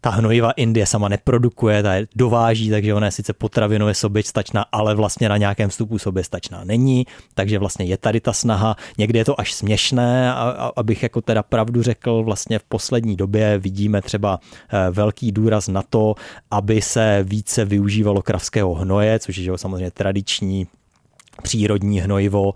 ta 0.00 0.10
hnojiva 0.10 0.50
Indie 0.50 0.86
sama 0.86 1.08
neprodukuje, 1.08 1.82
ta 1.82 1.94
je 1.94 2.06
dováží, 2.16 2.70
takže 2.70 2.94
ona 2.94 3.06
je 3.06 3.12
sice 3.12 3.32
potravinově 3.32 3.94
soběstačná, 3.94 4.64
ale 4.72 4.94
vlastně 4.94 5.28
na 5.28 5.36
nějakém 5.36 5.70
vstupu 5.70 5.98
soběstačná 5.98 6.64
není, 6.64 7.06
takže 7.34 7.58
vlastně 7.58 7.84
je 7.84 7.96
tady 7.96 8.20
ta 8.20 8.32
snaha, 8.32 8.76
někdy 8.98 9.18
je 9.18 9.24
to 9.24 9.40
až 9.40 9.52
směšné, 9.52 10.32
a, 10.32 10.34
a, 10.34 10.72
abych 10.76 11.02
jako 11.02 11.20
teda 11.20 11.42
pravdu 11.42 11.82
řekl, 11.82 12.22
vlastně 12.22 12.58
v 12.58 12.64
poslední 12.64 13.16
době 13.16 13.58
vidíme 13.58 14.02
třeba 14.02 14.40
eh, 14.40 14.90
velký 14.90 15.32
důraz 15.32 15.68
na 15.68 15.82
to, 15.82 16.14
aby 16.50 16.82
se 16.82 17.24
více 17.28 17.64
využívalo 17.64 18.22
kravského 18.22 18.74
hnoje, 18.74 19.18
což 19.18 19.36
je 19.36 19.58
samozřejmě 19.58 19.90
tradiční 19.90 20.66
přírodní 21.42 22.00
hnojivo, 22.00 22.52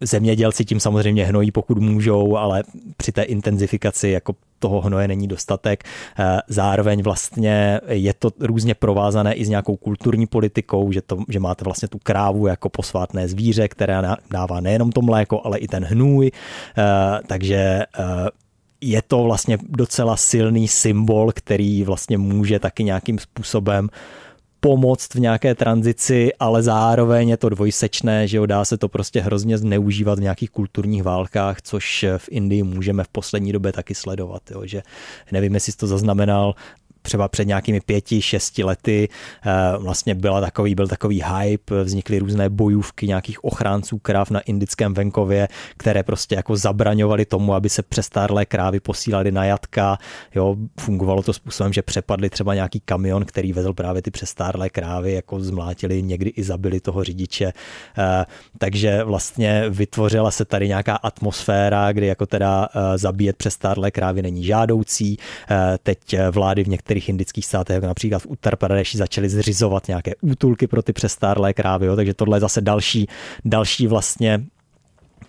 Zemědělci 0.00 0.64
tím 0.64 0.80
samozřejmě 0.80 1.24
hnojí, 1.24 1.50
pokud 1.50 1.78
můžou, 1.78 2.36
ale 2.36 2.62
při 2.96 3.12
té 3.12 3.22
intenzifikaci 3.22 4.08
jako 4.08 4.34
toho 4.58 4.80
hnoje 4.80 5.08
není 5.08 5.28
dostatek. 5.28 5.84
Eh, 6.18 6.38
zároveň 6.48 7.02
vlastně 7.02 7.80
je 7.88 8.14
to 8.14 8.30
různě 8.40 8.74
provázané 8.74 9.34
i 9.34 9.44
s 9.44 9.48
nějakou 9.48 9.76
kulturní 9.76 10.26
politikou, 10.26 10.92
že, 10.92 11.02
to, 11.02 11.18
že 11.28 11.40
máte 11.40 11.64
vlastně 11.64 11.88
tu 11.88 11.98
krávu 12.02 12.46
jako 12.46 12.68
posvátné 12.68 13.28
zvíře, 13.28 13.68
které 13.68 14.02
dává 14.30 14.60
nejenom 14.60 14.92
to 14.92 15.02
mléko, 15.02 15.40
ale 15.44 15.58
i 15.58 15.68
ten 15.68 15.84
hnůj. 15.84 16.30
Eh, 16.78 16.82
takže 17.26 17.56
eh, 17.56 18.04
je 18.80 19.02
to 19.02 19.22
vlastně 19.22 19.58
docela 19.68 20.16
silný 20.16 20.68
symbol, 20.68 21.32
který 21.34 21.82
vlastně 21.82 22.18
může 22.18 22.58
taky 22.58 22.84
nějakým 22.84 23.18
způsobem 23.18 23.88
pomoct 24.60 25.14
v 25.14 25.20
nějaké 25.20 25.54
tranzici, 25.54 26.30
ale 26.40 26.62
zároveň 26.62 27.28
je 27.28 27.36
to 27.36 27.48
dvojsečné, 27.48 28.28
že 28.28 28.36
jo, 28.36 28.46
dá 28.46 28.64
se 28.64 28.76
to 28.76 28.88
prostě 28.88 29.20
hrozně 29.20 29.58
zneužívat 29.58 30.18
v 30.18 30.22
nějakých 30.22 30.50
kulturních 30.50 31.02
válkách, 31.02 31.62
což 31.62 32.04
v 32.16 32.28
Indii 32.30 32.62
můžeme 32.62 33.04
v 33.04 33.08
poslední 33.08 33.52
době 33.52 33.72
taky 33.72 33.94
sledovat, 33.94 34.42
jo, 34.50 34.60
že 34.64 34.82
nevím, 35.32 35.54
jestli 35.54 35.72
jsi 35.72 35.78
to 35.78 35.86
zaznamenal, 35.86 36.54
třeba 37.06 37.28
před 37.28 37.44
nějakými 37.44 37.80
pěti, 37.80 38.22
šesti 38.22 38.64
lety 38.64 39.08
eh, 39.46 39.78
vlastně 39.78 40.14
byla 40.14 40.40
takový, 40.40 40.74
byl 40.74 40.88
takový 40.88 41.22
hype, 41.22 41.84
vznikly 41.84 42.18
různé 42.18 42.50
bojůvky 42.50 43.06
nějakých 43.06 43.44
ochránců 43.44 43.98
kráv 43.98 44.30
na 44.30 44.40
indickém 44.40 44.94
venkově, 44.94 45.48
které 45.76 46.02
prostě 46.02 46.34
jako 46.34 46.56
zabraňovaly 46.56 47.24
tomu, 47.24 47.54
aby 47.54 47.68
se 47.68 47.82
přestárlé 47.82 48.46
krávy 48.46 48.80
posílaly 48.80 49.32
na 49.32 49.44
jatka. 49.44 49.98
Jo, 50.34 50.56
fungovalo 50.80 51.22
to 51.22 51.32
způsobem, 51.32 51.72
že 51.72 51.82
přepadli 51.82 52.30
třeba 52.30 52.54
nějaký 52.54 52.80
kamion, 52.80 53.24
který 53.24 53.52
vezl 53.52 53.72
právě 53.72 54.02
ty 54.02 54.10
přestárlé 54.10 54.70
krávy, 54.70 55.12
jako 55.12 55.40
zmlátili, 55.40 56.02
někdy 56.02 56.30
i 56.30 56.42
zabili 56.42 56.80
toho 56.80 57.04
řidiče. 57.04 57.52
Eh, 57.98 58.24
takže 58.58 59.04
vlastně 59.04 59.64
vytvořila 59.70 60.30
se 60.30 60.44
tady 60.44 60.68
nějaká 60.68 60.96
atmosféra, 60.96 61.92
kdy 61.92 62.06
jako 62.06 62.26
teda 62.26 62.68
eh, 62.68 62.98
zabíjet 62.98 63.36
přestárlé 63.36 63.90
krávy 63.90 64.22
není 64.22 64.44
žádoucí. 64.44 65.18
Teď 65.82 65.98
vlády 66.30 66.64
v 66.64 66.68
některých 66.68 66.95
některých 66.96 67.08
indických 67.08 67.46
státech, 67.46 67.74
jako 67.74 67.86
například 67.86 68.22
v 68.22 68.26
Uttar 68.26 68.56
Pradeshi, 68.56 68.98
začaly 68.98 69.28
zřizovat 69.28 69.88
nějaké 69.88 70.12
útulky 70.20 70.66
pro 70.66 70.82
ty 70.82 70.92
přestárlé 70.92 71.52
krávy, 71.52 71.86
jo, 71.86 71.96
takže 71.96 72.14
tohle 72.14 72.36
je 72.36 72.40
zase 72.40 72.60
další, 72.60 73.06
další 73.44 73.86
vlastně 73.86 74.44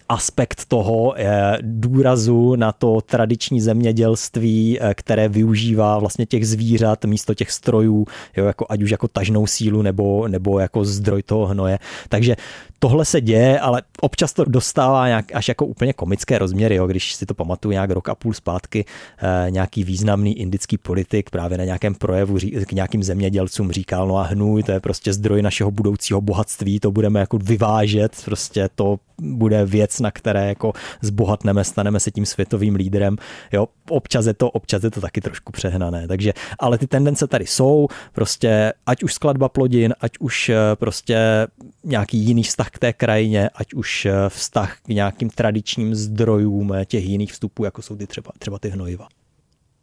aspekt 0.10 0.66
toho 0.68 1.14
eh, 1.18 1.58
důrazu 1.62 2.56
na 2.56 2.72
to 2.72 3.02
tradiční 3.02 3.62
zemědělství, 3.62 4.80
eh, 4.80 4.94
které 4.94 5.30
využívá 5.30 6.00
vlastně 6.00 6.26
těch 6.26 6.48
zvířat 6.48 7.06
místo 7.06 7.34
těch 7.34 7.52
strojů, 7.52 8.08
jo, 8.38 8.46
jako, 8.46 8.66
ať 8.70 8.84
už 8.84 8.92
jako 8.92 9.08
tažnou 9.08 9.48
sílu 9.48 9.82
nebo, 9.82 10.28
nebo 10.28 10.60
jako 10.60 10.86
zdroj 10.86 11.24
toho 11.24 11.46
hnoje. 11.46 11.80
Takže 12.10 12.36
tohle 12.80 13.06
se 13.06 13.22
děje, 13.22 13.60
ale 13.60 13.82
občas 14.02 14.34
to 14.34 14.46
dostává 14.46 15.08
nějak, 15.08 15.36
až 15.36 15.48
jako 15.48 15.66
úplně 15.66 15.94
komické 15.94 16.38
rozměry, 16.38 16.76
jo, 16.76 16.88
když 16.88 17.14
si 17.14 17.26
to 17.26 17.34
pamatuju 17.34 17.72
nějak 17.72 17.90
rok 17.90 18.10
a 18.10 18.16
půl 18.16 18.34
zpátky, 18.34 18.86
eh, 19.18 19.52
nějaký 19.52 19.84
významný 19.84 20.40
indický 20.40 20.78
politik 20.78 21.30
právě 21.30 21.58
na 21.58 21.64
nějakém 21.64 21.96
projevu 21.96 22.38
ří, 22.38 22.52
k 22.52 22.72
nějakým 22.72 23.04
zemědělcům 23.04 23.72
říkal, 23.72 24.08
no 24.08 24.18
a 24.18 24.24
hnůj, 24.24 24.64
to 24.64 24.72
je 24.72 24.80
prostě 24.80 25.14
zdroj 25.14 25.42
našeho 25.42 25.72
budoucího 25.72 26.22
bohatství, 26.22 26.80
to 26.80 26.92
budeme 26.92 27.20
jako 27.20 27.38
vyvážet, 27.38 28.22
prostě 28.26 28.70
to 28.76 29.00
bude 29.22 29.66
věc, 29.66 30.00
na 30.00 30.12
které 30.12 30.48
jako 30.48 30.74
zbohatneme, 31.02 31.64
staneme 31.64 32.00
se 32.00 32.12
tím 32.12 32.26
světovým 32.26 32.76
lídrem. 32.76 33.18
Jo, 33.52 33.68
občas 33.90 34.26
je 34.26 34.34
to, 34.34 34.50
občas 34.50 34.84
je 34.84 34.92
to 34.92 35.02
taky 35.02 35.22
trošku 35.22 35.52
přehnané. 35.52 36.08
Takže, 36.08 36.34
ale 36.60 36.78
ty 36.78 36.88
tendence 36.88 37.28
tady 37.28 37.48
jsou, 37.48 37.88
prostě 38.14 38.74
ať 38.86 39.04
už 39.04 39.14
skladba 39.14 39.50
plodin, 39.50 39.94
ať 40.02 40.12
už 40.20 40.50
eh, 40.50 40.56
prostě 40.76 41.48
nějaký 41.84 42.18
jiný 42.18 42.44
vztah 42.44 42.70
k 42.70 42.80
té 42.80 42.94
krajině, 42.94 43.50
ať 43.56 43.74
už 43.74 44.06
eh, 44.06 44.14
vztah 44.28 44.78
k 44.86 44.88
nějakým 44.88 45.30
tradičním 45.30 45.96
zdrojům 45.96 46.74
eh, 46.74 46.86
těch 46.86 47.06
jiných 47.06 47.32
vstupů, 47.32 47.64
jako 47.64 47.82
jsou 47.82 47.96
ty 47.96 48.08
třeba, 48.08 48.32
třeba 48.40 48.60
ty 48.60 48.70
hnojiva. 48.70 49.08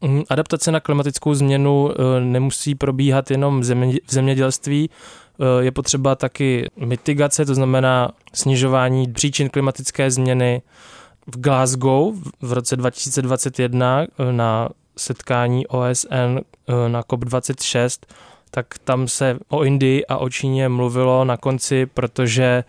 Mhm, 0.00 0.22
adaptace 0.28 0.72
na 0.72 0.80
klimatickou 0.80 1.34
změnu 1.34 1.90
nemusí 2.20 2.74
probíhat 2.74 3.30
jenom 3.30 3.60
v 3.60 3.64
zemědělství, 4.10 4.90
je 5.60 5.72
potřeba 5.72 6.14
taky 6.14 6.70
mitigace, 6.76 7.44
to 7.44 7.54
znamená 7.54 8.12
snižování 8.32 9.12
příčin 9.12 9.48
klimatické 9.48 10.10
změny. 10.10 10.62
V 11.26 11.40
Glasgow 11.40 12.14
v 12.40 12.52
roce 12.52 12.76
2021 12.76 14.06
na 14.30 14.68
setkání 14.96 15.66
OSN 15.66 16.38
na 16.88 17.02
COP26 17.02 17.98
tak 18.50 18.66
tam 18.84 19.08
se 19.08 19.38
o 19.48 19.64
Indii 19.64 20.06
a 20.06 20.16
o 20.18 20.28
Číně 20.28 20.68
mluvilo 20.68 21.24
na 21.24 21.36
konci, 21.36 21.86
protože 21.86 22.64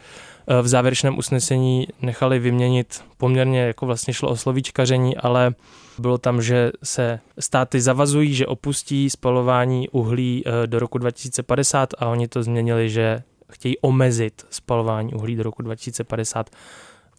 v 0.61 0.67
závěrečném 0.67 1.17
usnesení 1.17 1.87
nechali 2.01 2.39
vyměnit 2.39 3.03
poměrně, 3.17 3.59
jako 3.59 3.85
vlastně 3.85 4.13
šlo 4.13 4.29
o 4.29 4.35
slovíčkaření, 4.35 5.17
ale 5.17 5.53
bylo 5.97 6.17
tam, 6.17 6.41
že 6.41 6.71
se 6.83 7.19
státy 7.39 7.81
zavazují, 7.81 8.33
že 8.33 8.47
opustí 8.47 9.09
spalování 9.09 9.89
uhlí 9.89 10.43
do 10.65 10.79
roku 10.79 10.97
2050 10.97 11.89
a 11.97 12.05
oni 12.05 12.27
to 12.27 12.43
změnili, 12.43 12.89
že 12.89 13.23
chtějí 13.51 13.77
omezit 13.77 14.45
spalování 14.49 15.13
uhlí 15.13 15.35
do 15.35 15.43
roku 15.43 15.61
2050. 15.61 16.49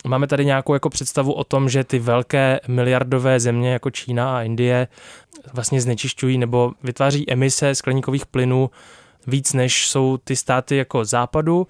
Máme 0.07 0.27
tady 0.27 0.45
nějakou 0.45 0.75
jako 0.75 0.91
představu 0.91 1.33
o 1.33 1.45
tom, 1.45 1.69
že 1.69 1.85
ty 1.85 1.99
velké 1.99 2.61
miliardové 2.69 3.41
země 3.41 3.73
jako 3.73 3.91
Čína 3.91 4.37
a 4.37 4.43
Indie 4.43 4.89
vlastně 5.53 5.81
znečišťují 5.81 6.39
nebo 6.39 6.73
vytváří 6.83 7.31
emise 7.31 7.75
skleníkových 7.75 8.27
plynů 8.27 8.71
víc, 9.27 9.53
než 9.53 9.89
jsou 9.89 10.17
ty 10.17 10.37
státy 10.37 10.77
jako 10.77 11.05
západu. 11.05 11.67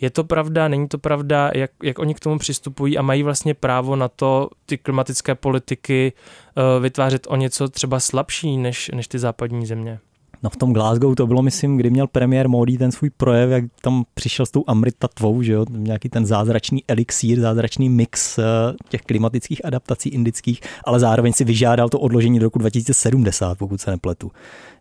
Je 0.00 0.10
to 0.10 0.24
pravda, 0.24 0.68
není 0.68 0.88
to 0.88 0.98
pravda, 0.98 1.50
jak, 1.54 1.70
jak 1.82 1.98
oni 1.98 2.14
k 2.14 2.20
tomu 2.20 2.38
přistupují 2.38 2.98
a 2.98 3.02
mají 3.02 3.22
vlastně 3.22 3.54
právo 3.54 3.96
na 3.96 4.08
to 4.08 4.48
ty 4.66 4.78
klimatické 4.78 5.34
politiky 5.34 6.12
uh, 6.56 6.82
vytvářet 6.82 7.26
o 7.30 7.36
něco 7.36 7.68
třeba 7.68 8.00
slabší 8.00 8.56
než, 8.56 8.90
než 8.94 9.08
ty 9.08 9.18
západní 9.18 9.66
země? 9.66 9.98
No 10.44 10.50
v 10.50 10.56
tom 10.56 10.72
Glasgow 10.72 11.14
to 11.14 11.26
bylo, 11.26 11.42
myslím, 11.42 11.76
kdy 11.76 11.90
měl 11.90 12.06
premiér 12.06 12.48
Modi 12.48 12.78
ten 12.78 12.92
svůj 12.92 13.10
projev, 13.10 13.50
jak 13.50 13.64
tam 13.82 14.04
přišel 14.14 14.46
s 14.46 14.50
tou 14.50 14.64
Amrita 14.66 15.08
tvou, 15.08 15.42
že 15.42 15.52
jo, 15.52 15.64
nějaký 15.70 16.08
ten 16.08 16.26
zázračný 16.26 16.84
elixír, 16.88 17.40
zázračný 17.40 17.88
mix 17.88 18.38
eh, 18.38 18.42
těch 18.88 19.02
klimatických 19.02 19.64
adaptací 19.64 20.08
indických, 20.08 20.60
ale 20.84 21.00
zároveň 21.00 21.32
si 21.32 21.44
vyžádal 21.44 21.88
to 21.88 21.98
odložení 22.00 22.38
do 22.38 22.46
roku 22.46 22.58
2070, 22.58 23.58
pokud 23.58 23.80
se 23.80 23.90
nepletu 23.90 24.30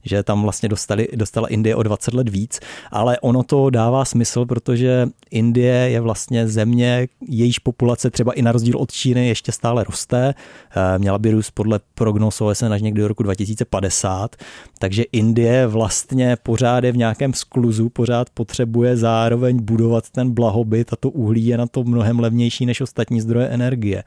že 0.03 0.23
tam 0.23 0.41
vlastně 0.41 0.69
dostali, 0.69 1.07
dostala 1.15 1.47
Indie 1.47 1.75
o 1.75 1.83
20 1.83 2.13
let 2.13 2.29
víc, 2.29 2.59
ale 2.91 3.19
ono 3.19 3.43
to 3.43 3.69
dává 3.69 4.05
smysl, 4.05 4.45
protože 4.45 5.07
Indie 5.31 5.73
je 5.73 6.01
vlastně 6.01 6.47
země, 6.47 7.07
jejíž 7.29 7.59
populace 7.59 8.09
třeba 8.09 8.33
i 8.33 8.41
na 8.41 8.51
rozdíl 8.51 8.77
od 8.77 8.91
Číny 8.91 9.27
ještě 9.27 9.51
stále 9.51 9.83
roste. 9.83 10.33
Eh, 10.75 10.99
měla 10.99 11.17
by 11.19 11.31
růst 11.31 11.51
podle 11.51 11.79
prognóz 11.95 12.41
OSN 12.41 12.73
až 12.73 12.81
někdy 12.81 13.01
do 13.01 13.07
roku 13.07 13.23
2050, 13.23 14.35
takže 14.79 15.03
Indie 15.03 15.67
vlastně 15.67 16.37
pořád 16.43 16.83
je 16.83 16.91
v 16.91 16.97
nějakém 16.97 17.33
skluzu, 17.33 17.89
pořád 17.89 18.29
potřebuje 18.29 18.97
zároveň 18.97 19.63
budovat 19.63 20.09
ten 20.09 20.31
blahobyt 20.31 20.93
a 20.93 20.95
to 20.95 21.09
uhlí 21.09 21.45
je 21.45 21.57
na 21.57 21.67
to 21.67 21.83
mnohem 21.83 22.19
levnější 22.19 22.65
než 22.65 22.81
ostatní 22.81 23.21
zdroje 23.21 23.47
energie. 23.47 24.03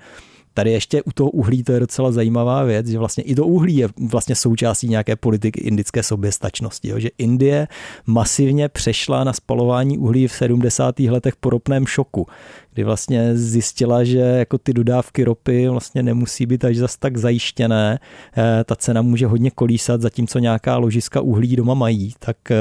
Tady 0.56 0.72
ještě 0.72 1.02
u 1.02 1.12
toho 1.12 1.30
uhlí 1.30 1.62
to 1.62 1.72
je 1.72 1.80
docela 1.80 2.12
zajímavá 2.12 2.62
věc, 2.62 2.86
že 2.86 2.98
vlastně 2.98 3.24
i 3.24 3.34
to 3.34 3.46
uhlí 3.46 3.76
je 3.76 3.88
vlastně 3.98 4.34
součástí 4.34 4.88
nějaké 4.88 5.16
politiky 5.16 5.60
indické 5.60 6.02
soběstačnosti. 6.02 6.88
Jo? 6.88 6.98
Že 6.98 7.08
Indie 7.18 7.68
masivně 8.06 8.68
přešla 8.68 9.24
na 9.24 9.32
spalování 9.32 9.98
uhlí 9.98 10.28
v 10.28 10.32
70. 10.32 11.00
letech 11.00 11.36
po 11.36 11.50
ropném 11.50 11.86
šoku, 11.86 12.26
kdy 12.72 12.84
vlastně 12.84 13.36
zjistila, 13.36 14.04
že 14.04 14.18
jako 14.18 14.58
ty 14.58 14.72
dodávky 14.72 15.24
ropy 15.24 15.68
vlastně 15.68 16.02
nemusí 16.02 16.46
být 16.46 16.64
až 16.64 16.76
zas 16.76 16.96
tak 16.96 17.16
zajištěné. 17.16 17.98
Eh, 18.36 18.64
ta 18.64 18.76
cena 18.76 19.02
může 19.02 19.26
hodně 19.26 19.50
kolísat, 19.50 20.00
zatímco 20.00 20.38
nějaká 20.38 20.76
ložiska 20.76 21.20
uhlí 21.20 21.56
doma 21.56 21.74
mají, 21.74 22.14
tak 22.18 22.50
eh, 22.50 22.56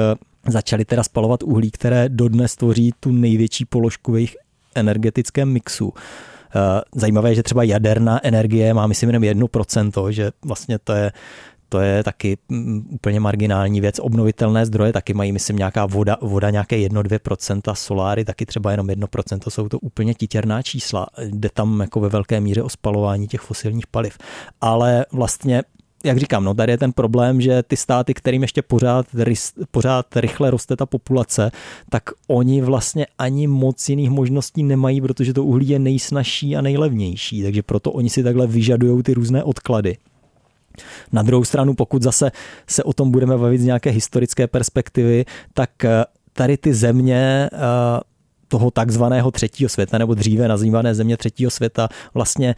začali 0.48 0.86
teda 0.86 1.04
spalovat 1.04 1.44
uhlí, 1.44 1.72
které 1.72 2.10
dodnes 2.10 2.56
tvoří 2.56 2.94
tu 3.00 3.12
největší 3.12 3.66
položku 3.66 4.12
v 4.12 4.16
jejich 4.16 4.36
energetickém 4.76 5.50
mixu. 5.50 5.94
Eh, 6.56 6.82
zajímavé 6.96 7.32
je, 7.32 7.36
že 7.36 7.44
třeba 7.44 7.64
jaderná 7.64 8.26
energie 8.26 8.74
má, 8.74 8.88
myslím, 8.88 9.10
jenom 9.10 9.24
1%, 9.24 10.12
že 10.12 10.32
vlastně 10.46 10.80
to 10.80 10.94
je 10.94 11.12
to 11.70 11.80
je 11.80 12.04
taky 12.04 12.38
mm, 12.50 12.88
úplně 12.92 13.20
marginální 13.20 13.82
věc. 13.82 14.00
Obnovitelné 14.00 14.66
zdroje 14.66 14.94
taky 14.94 15.14
mají, 15.14 15.32
myslím, 15.32 15.58
nějaká 15.58 15.86
voda, 15.86 16.18
voda 16.22 16.50
nějaké 16.50 16.76
1-2%, 16.76 17.74
soláry 17.74 18.26
taky 18.26 18.46
třeba 18.46 18.72
jenom 18.72 18.88
1%, 18.88 19.50
jsou 19.50 19.70
to 19.70 19.80
úplně 19.80 20.14
titěrná 20.14 20.62
čísla. 20.62 21.08
Jde 21.24 21.50
tam 21.54 21.80
jako 21.80 22.00
ve 22.00 22.10
velké 22.10 22.40
míře 22.40 22.64
o 22.64 22.70
spalování 22.70 23.28
těch 23.28 23.42
fosilních 23.42 23.88
paliv. 23.88 24.18
Ale 24.62 25.06
vlastně 25.12 25.64
jak 26.06 26.18
říkám, 26.18 26.44
no 26.44 26.54
tady 26.54 26.72
je 26.72 26.78
ten 26.78 26.92
problém, 26.92 27.42
že 27.42 27.64
ty 27.64 27.78
státy, 27.78 28.14
kterým 28.14 28.42
ještě 28.42 28.62
pořád, 28.62 29.06
pořád 29.72 30.06
rychle 30.16 30.52
roste 30.52 30.76
ta 30.76 30.86
populace, 30.86 31.52
tak 31.90 32.04
oni 32.28 32.62
vlastně 32.62 33.06
ani 33.18 33.48
moc 33.48 33.90
jiných 33.90 34.10
možností 34.10 34.64
nemají, 34.64 35.02
protože 35.02 35.34
to 35.34 35.44
uhlí 35.44 35.70
je 35.70 35.80
nejsnažší 35.80 36.56
a 36.56 36.62
nejlevnější, 36.62 37.44
takže 37.44 37.64
proto 37.64 37.92
oni 37.92 38.10
si 38.10 38.24
takhle 38.24 38.48
vyžadují 38.48 39.04
ty 39.04 39.14
různé 39.14 39.44
odklady. 39.44 39.98
Na 41.12 41.22
druhou 41.22 41.44
stranu, 41.44 41.74
pokud 41.74 42.02
zase 42.02 42.32
se 42.68 42.84
o 42.84 42.94
tom 42.94 43.12
budeme 43.12 43.38
bavit 43.38 43.62
z 43.62 43.66
nějaké 43.66 43.90
historické 43.90 44.48
perspektivy, 44.48 45.26
tak 45.54 45.86
eh, 45.86 46.06
tady 46.34 46.58
ty 46.58 46.74
země 46.74 47.50
eh, 47.54 47.60
toho 48.48 48.72
takzvaného 48.72 49.32
třetího 49.32 49.70
světa, 49.70 49.98
nebo 49.98 50.14
dříve 50.14 50.48
nazývané 50.48 50.96
země 50.96 51.18
třetího 51.18 51.52
světa, 51.52 51.90
vlastně 52.14 52.56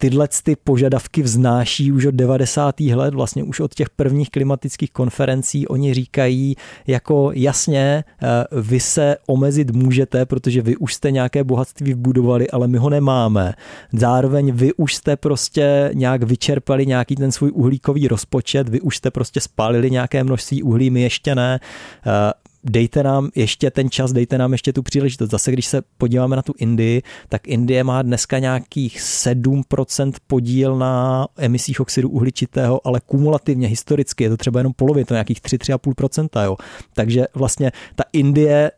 tyhle 0.00 0.28
ty 0.42 0.56
požadavky 0.56 1.22
vznáší 1.22 1.92
už 1.92 2.06
od 2.06 2.14
90. 2.14 2.80
let, 2.80 3.14
vlastně 3.14 3.42
už 3.42 3.60
od 3.60 3.74
těch 3.74 3.90
prvních 3.90 4.30
klimatických 4.30 4.90
konferencí. 4.90 5.68
Oni 5.68 5.94
říkají 5.94 6.56
jako 6.86 7.30
jasně, 7.34 8.04
eh, 8.22 8.26
vy 8.60 8.80
se 8.80 9.16
omezit 9.26 9.70
můžete, 9.70 10.26
protože 10.26 10.62
vy 10.62 10.76
už 10.76 10.94
jste 10.94 11.10
nějaké 11.10 11.44
bohatství 11.44 11.92
vbudovali, 11.94 12.50
ale 12.50 12.68
my 12.68 12.78
ho 12.78 12.90
nemáme. 12.90 13.54
Zároveň 13.92 14.52
vy 14.52 14.72
už 14.72 14.94
jste 14.94 15.16
prostě 15.16 15.90
nějak 15.94 16.22
vyčerpali 16.22 16.86
nějaký 16.86 17.16
ten 17.16 17.32
svůj 17.32 17.50
uhlíkový 17.54 18.08
rozpočet, 18.08 18.68
vy 18.68 18.80
už 18.80 18.96
jste 18.96 19.10
prostě 19.10 19.40
spálili 19.40 19.90
nějaké 19.90 20.24
množství 20.24 20.62
uhlí, 20.62 20.90
my 20.90 21.02
ještě 21.02 21.34
ne 21.34 21.60
eh, 22.06 22.32
dejte 22.64 23.02
nám 23.02 23.30
ještě 23.34 23.70
ten 23.70 23.90
čas, 23.90 24.12
dejte 24.12 24.38
nám 24.38 24.52
ještě 24.52 24.72
tu 24.72 24.82
příležitost. 24.82 25.30
Zase, 25.30 25.52
když 25.52 25.66
se 25.66 25.82
podíváme 25.98 26.36
na 26.36 26.42
tu 26.42 26.52
Indii, 26.58 27.02
tak 27.28 27.48
Indie 27.48 27.84
má 27.84 28.02
dneska 28.02 28.38
nějakých 28.38 28.98
7% 29.00 30.12
podíl 30.26 30.78
na 30.78 31.26
emisích 31.36 31.80
oxidu 31.80 32.08
uhličitého, 32.08 32.86
ale 32.86 33.00
kumulativně, 33.06 33.68
historicky 33.68 34.24
je 34.24 34.30
to 34.30 34.36
třeba 34.36 34.60
jenom 34.60 34.72
polovina, 34.72 35.04
to 35.04 35.14
nějakých 35.14 35.40
3-3,5%. 35.40 36.44
Jo. 36.44 36.56
Takže 36.94 37.24
vlastně 37.34 37.72
ta 37.94 38.04
Indie 38.12 38.70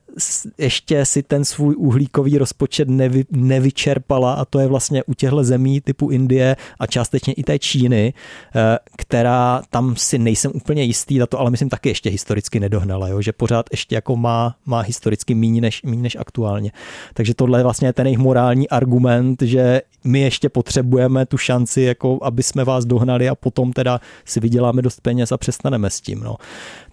ještě 0.58 1.04
si 1.04 1.22
ten 1.22 1.44
svůj 1.44 1.74
uhlíkový 1.78 2.38
rozpočet 2.38 2.88
nevy, 2.88 3.24
nevyčerpala 3.30 4.34
a 4.34 4.44
to 4.44 4.58
je 4.58 4.66
vlastně 4.66 5.04
u 5.04 5.14
těchto 5.14 5.44
zemí 5.44 5.80
typu 5.80 6.10
Indie 6.10 6.56
a 6.78 6.86
částečně 6.86 7.32
i 7.32 7.42
té 7.42 7.58
Číny, 7.58 8.14
eh, 8.56 8.78
která 8.96 9.62
tam 9.70 9.96
si 9.96 10.18
nejsem 10.18 10.52
úplně 10.54 10.82
jistý, 10.82 11.18
na 11.18 11.26
to 11.26 11.40
ale 11.40 11.50
myslím 11.50 11.68
taky 11.68 11.88
ještě 11.88 12.10
historicky 12.10 12.60
nedohnala, 12.60 13.08
jo, 13.08 13.22
že 13.22 13.32
pořád 13.32 13.66
ještě 13.70 13.94
jako 13.94 14.16
má, 14.16 14.56
má 14.66 14.80
historicky 14.80 15.34
méně 15.34 15.60
než, 15.60 15.82
méně 15.82 16.02
než 16.02 16.16
aktuálně. 16.16 16.72
Takže 17.14 17.34
tohle 17.34 17.58
je 17.58 17.62
vlastně 17.62 17.92
ten 17.92 18.06
jejich 18.06 18.18
morální 18.18 18.68
argument, 18.68 19.42
že 19.42 19.80
my 20.04 20.20
ještě 20.20 20.48
potřebujeme 20.48 21.26
tu 21.26 21.38
šanci, 21.38 21.80
jako 21.80 22.18
aby 22.22 22.42
jsme 22.42 22.64
vás 22.64 22.84
dohnali 22.84 23.28
a 23.28 23.34
potom 23.34 23.72
teda 23.72 24.00
si 24.24 24.40
vyděláme 24.40 24.82
dost 24.82 25.00
peněz 25.00 25.32
a 25.32 25.36
přestaneme 25.36 25.90
s 25.90 26.00
tím. 26.00 26.20
No. 26.20 26.36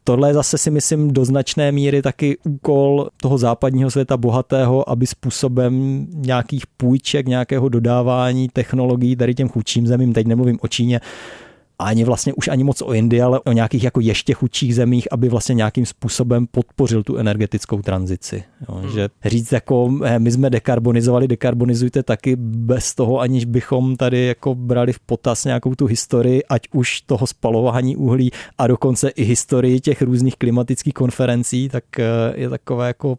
Tohle 0.10 0.30
je 0.30 0.34
zase 0.34 0.58
si 0.58 0.72
myslím 0.72 1.13
do 1.13 1.26
značné 1.26 1.72
míry 1.72 2.02
taky 2.02 2.38
úkol 2.43 3.10
toho 3.22 3.38
západního 3.38 3.91
světa 3.91 4.17
bohatého, 4.17 4.89
aby 4.89 5.08
způsobem 5.08 6.06
nějakých 6.10 6.67
půjček, 6.67 7.28
nějakého 7.28 7.69
dodávání 7.69 8.50
technologií 8.54 9.15
tady 9.15 9.36
těm 9.36 9.50
chudším 9.50 9.88
zemím, 9.88 10.13
teď 10.13 10.28
nemluvím 10.28 10.58
o 10.62 10.67
Číně, 10.67 11.02
ani 11.80 12.04
vlastně 12.04 12.34
už 12.34 12.48
ani 12.48 12.63
moc 12.63 12.82
o 12.82 12.94
Indii, 12.94 13.22
ale 13.22 13.39
o 13.39 13.52
nějakých 13.52 13.84
jako 13.84 14.00
ještě 14.00 14.34
chudších 14.34 14.76
zemích, 14.76 15.08
aby 15.12 15.30
vlastně 15.30 15.56
nějakým 15.56 15.86
způsobem 15.86 16.48
podpořil 16.48 17.04
tu 17.04 17.18
energetickou 17.18 17.82
tranzici. 17.82 18.44
Jo, 18.70 18.76
hmm. 18.76 18.92
Že 18.92 19.10
říct 19.26 19.52
jako 19.52 19.94
eh, 20.04 20.20
my 20.20 20.32
jsme 20.32 20.50
dekarbonizovali, 20.50 21.28
dekarbonizujte 21.28 22.04
taky 22.04 22.36
bez 22.36 22.96
toho, 22.96 23.20
aniž 23.20 23.46
bychom 23.46 23.96
tady 23.96 24.26
jako 24.26 24.56
brali 24.56 24.94
v 24.94 25.00
potaz 25.00 25.46
nějakou 25.46 25.76
tu 25.76 25.86
historii, 25.86 26.44
ať 26.44 26.62
už 26.74 27.02
toho 27.02 27.28
spalování 27.28 27.96
uhlí 27.96 28.32
a 28.58 28.68
dokonce 28.68 29.10
i 29.10 29.24
historii 29.24 29.80
těch 29.80 30.02
různých 30.02 30.36
klimatických 30.36 30.94
konferencí, 30.94 31.70
tak 31.70 32.00
eh, 32.00 32.04
je 32.36 32.50
takové 32.50 32.88
jako 32.88 33.18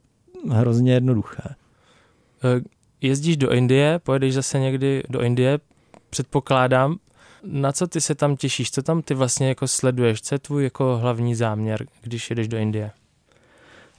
hrozně 0.48 0.92
jednoduché. 0.92 1.42
Eh, 1.48 2.60
jezdíš 3.00 3.36
do 3.36 3.50
Indie, 3.50 4.00
pojedeš 4.02 4.34
zase 4.34 4.58
někdy 4.58 5.02
do 5.08 5.20
Indie, 5.20 5.58
předpokládám, 6.10 6.96
na 7.44 7.72
co 7.72 7.86
ty 7.86 8.00
se 8.00 8.14
tam 8.14 8.36
těšíš? 8.36 8.70
Co 8.70 8.82
tam 8.82 9.02
ty 9.02 9.14
vlastně 9.14 9.48
jako 9.48 9.68
sleduješ? 9.68 10.22
Co 10.22 10.34
je 10.34 10.38
tvůj 10.38 10.64
jako 10.64 10.98
hlavní 10.98 11.34
záměr, 11.34 11.86
když 12.02 12.30
jedeš 12.30 12.48
do 12.48 12.56
Indie? 12.56 12.90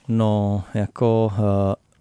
No, 0.08 0.64
jako 0.74 1.32
uh, 1.38 1.44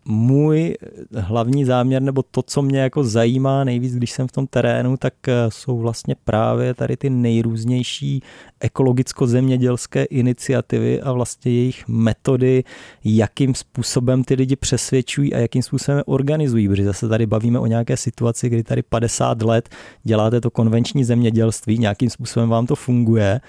můj 0.06 0.76
hlavní 1.16 1.66
záměr, 1.66 2.02
nebo 2.02 2.24
to, 2.24 2.42
co 2.42 2.62
mě 2.62 2.80
jako 2.80 3.04
zajímá 3.04 3.64
nejvíc, 3.64 3.96
když 3.96 4.12
jsem 4.12 4.28
v 4.28 4.32
tom 4.32 4.48
terénu, 4.48 4.98
tak 4.98 5.14
eh, 5.28 5.34
jsou 5.50 5.80
vlastně 5.80 6.16
právě 6.24 6.74
tady 6.74 6.98
ty 6.98 7.10
nejrůznější 7.10 8.24
ekologicko-zemědělské 8.60 10.06
iniciativy 10.10 11.02
a 11.02 11.12
vlastně 11.12 11.52
jejich 11.52 11.88
metody, 11.88 12.64
jakým 13.04 13.56
způsobem 13.56 14.24
ty 14.24 14.34
lidi 14.34 14.56
přesvědčují 14.56 15.34
a 15.34 15.38
jakým 15.38 15.62
způsobem 15.64 16.02
organizují. 16.06 16.68
Protože 16.68 16.86
zase 16.86 17.08
tady 17.08 17.26
bavíme 17.26 17.60
o 17.60 17.66
nějaké 17.66 17.98
situaci, 17.98 18.50
kdy 18.50 18.64
tady 18.64 18.82
50 18.82 19.42
let 19.42 19.70
děláte 20.04 20.42
to 20.42 20.52
konvenční 20.52 21.04
zemědělství, 21.04 21.78
nějakým 21.78 22.10
způsobem 22.10 22.50
vám 22.50 22.68
to 22.68 22.76
funguje, 22.76 23.42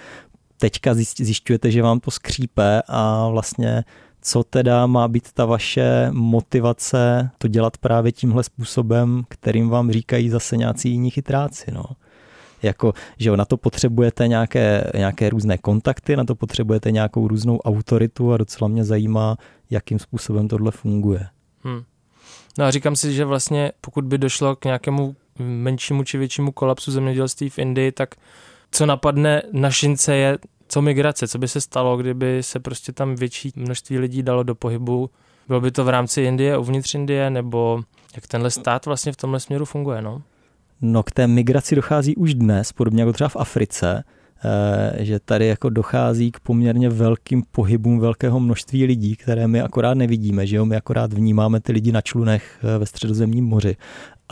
teďka 0.59 0.95
zjišťujete, 0.95 1.71
že 1.71 1.83
vám 1.83 2.01
to 2.01 2.11
skřípe 2.11 2.83
a 2.89 3.29
vlastně 3.29 3.85
co 4.23 4.45
teda 4.45 4.87
má 4.87 5.09
být 5.09 5.33
ta 5.33 5.45
vaše 5.45 6.09
motivace 6.11 7.31
to 7.39 7.49
dělat 7.49 7.79
právě 7.79 8.13
tímhle 8.13 8.43
způsobem, 8.43 9.23
kterým 9.29 9.69
vám 9.69 9.91
říkají 9.91 10.29
zase 10.29 10.57
nějací 10.57 10.91
jiní 10.91 11.11
chytráci. 11.11 11.71
No. 11.71 11.85
Jako, 12.63 12.93
že 13.19 13.37
na 13.37 13.45
to 13.45 13.57
potřebujete 13.57 14.29
nějaké, 14.29 14.91
nějaké 14.95 15.31
různé 15.31 15.59
kontakty, 15.59 16.17
na 16.17 16.25
to 16.25 16.35
potřebujete 16.35 16.91
nějakou 16.91 17.29
různou 17.29 17.59
autoritu 17.59 18.33
a 18.33 18.37
docela 18.37 18.69
mě 18.69 18.85
zajímá, 18.85 19.37
jakým 19.71 19.99
způsobem 19.99 20.49
tohle 20.49 20.71
funguje. 20.71 21.27
Hmm. 21.63 21.83
No 22.59 22.65
a 22.65 22.71
říkám 22.71 22.97
si, 22.97 23.13
že 23.13 23.25
vlastně 23.25 23.73
pokud 23.81 24.05
by 24.05 24.19
došlo 24.19 24.57
k 24.57 24.65
nějakému 24.65 25.17
menšímu 25.39 26.05
či 26.05 26.19
většímu 26.19 26.53
kolapsu 26.53 26.93
zemědělství 26.93 27.51
v 27.51 27.59
Indii, 27.59 27.93
tak 27.93 28.15
co 28.71 28.87
napadne 28.87 29.43
na 29.53 29.71
šince 29.71 30.17
je 30.17 30.39
co 30.73 30.83
migrace, 30.83 31.29
co 31.29 31.39
by 31.39 31.49
se 31.49 31.61
stalo, 31.61 31.97
kdyby 31.97 32.43
se 32.43 32.61
prostě 32.61 32.93
tam 32.93 33.15
větší 33.15 33.53
množství 33.57 33.99
lidí 33.99 34.23
dalo 34.23 34.43
do 34.43 34.55
pohybu. 34.55 35.11
Bylo 35.49 35.61
by 35.61 35.71
to 35.71 35.85
v 35.85 35.89
rámci 35.89 36.23
Indie, 36.23 36.59
uvnitř 36.59 36.95
Indie, 36.95 37.31
nebo 37.31 37.81
jak 38.15 38.27
tenhle 38.27 38.51
stát 38.51 38.87
vlastně 38.87 39.13
v 39.13 39.17
tomhle 39.17 39.41
směru 39.41 39.65
funguje, 39.65 40.03
no? 40.03 40.23
No 40.81 41.03
k 41.03 41.11
té 41.11 41.27
migraci 41.27 41.77
dochází 41.77 42.17
už 42.17 42.35
dnes, 42.35 42.73
podobně 42.73 43.03
jako 43.03 43.13
třeba 43.13 43.29
v 43.29 43.37
Africe, 43.37 44.05
eh, 44.45 45.05
že 45.05 45.21
tady 45.21 45.47
jako 45.47 45.71
dochází 45.71 46.31
k 46.33 46.41
poměrně 46.41 46.89
velkým 46.89 47.43
pohybům 47.51 47.99
velkého 47.99 48.41
množství 48.41 48.85
lidí, 48.85 49.17
které 49.17 49.49
my 49.49 49.61
akorát 49.61 49.95
nevidíme, 49.95 50.47
že 50.47 50.57
jo, 50.57 50.65
my 50.65 50.77
akorát 50.77 51.13
vnímáme 51.13 51.61
ty 51.61 51.73
lidi 51.73 51.93
na 51.93 52.01
člunech 52.01 52.59
eh, 52.63 52.79
ve 52.79 52.87
středozemním 52.87 53.45
moři, 53.45 53.77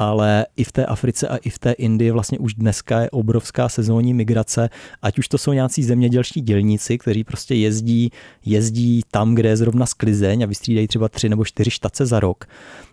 ale 0.00 0.46
i 0.56 0.64
v 0.64 0.72
té 0.72 0.86
Africe 0.86 1.28
a 1.28 1.36
i 1.36 1.50
v 1.50 1.58
té 1.58 1.72
Indii 1.72 2.10
vlastně 2.10 2.38
už 2.38 2.54
dneska 2.54 3.00
je 3.00 3.10
obrovská 3.10 3.68
sezónní 3.68 4.14
migrace, 4.14 4.70
ať 5.02 5.18
už 5.18 5.28
to 5.28 5.38
jsou 5.38 5.52
nějací 5.52 5.82
zemědělští 5.82 6.40
dělníci, 6.40 6.98
kteří 6.98 7.24
prostě 7.24 7.54
jezdí, 7.54 8.10
jezdí 8.44 9.02
tam, 9.10 9.34
kde 9.34 9.48
je 9.48 9.56
zrovna 9.56 9.86
sklizeň 9.86 10.42
a 10.42 10.46
vystřídají 10.46 10.88
třeba 10.88 11.08
tři 11.08 11.28
nebo 11.28 11.44
čtyři 11.44 11.70
štace 11.70 12.06
za 12.06 12.20
rok, 12.20 12.44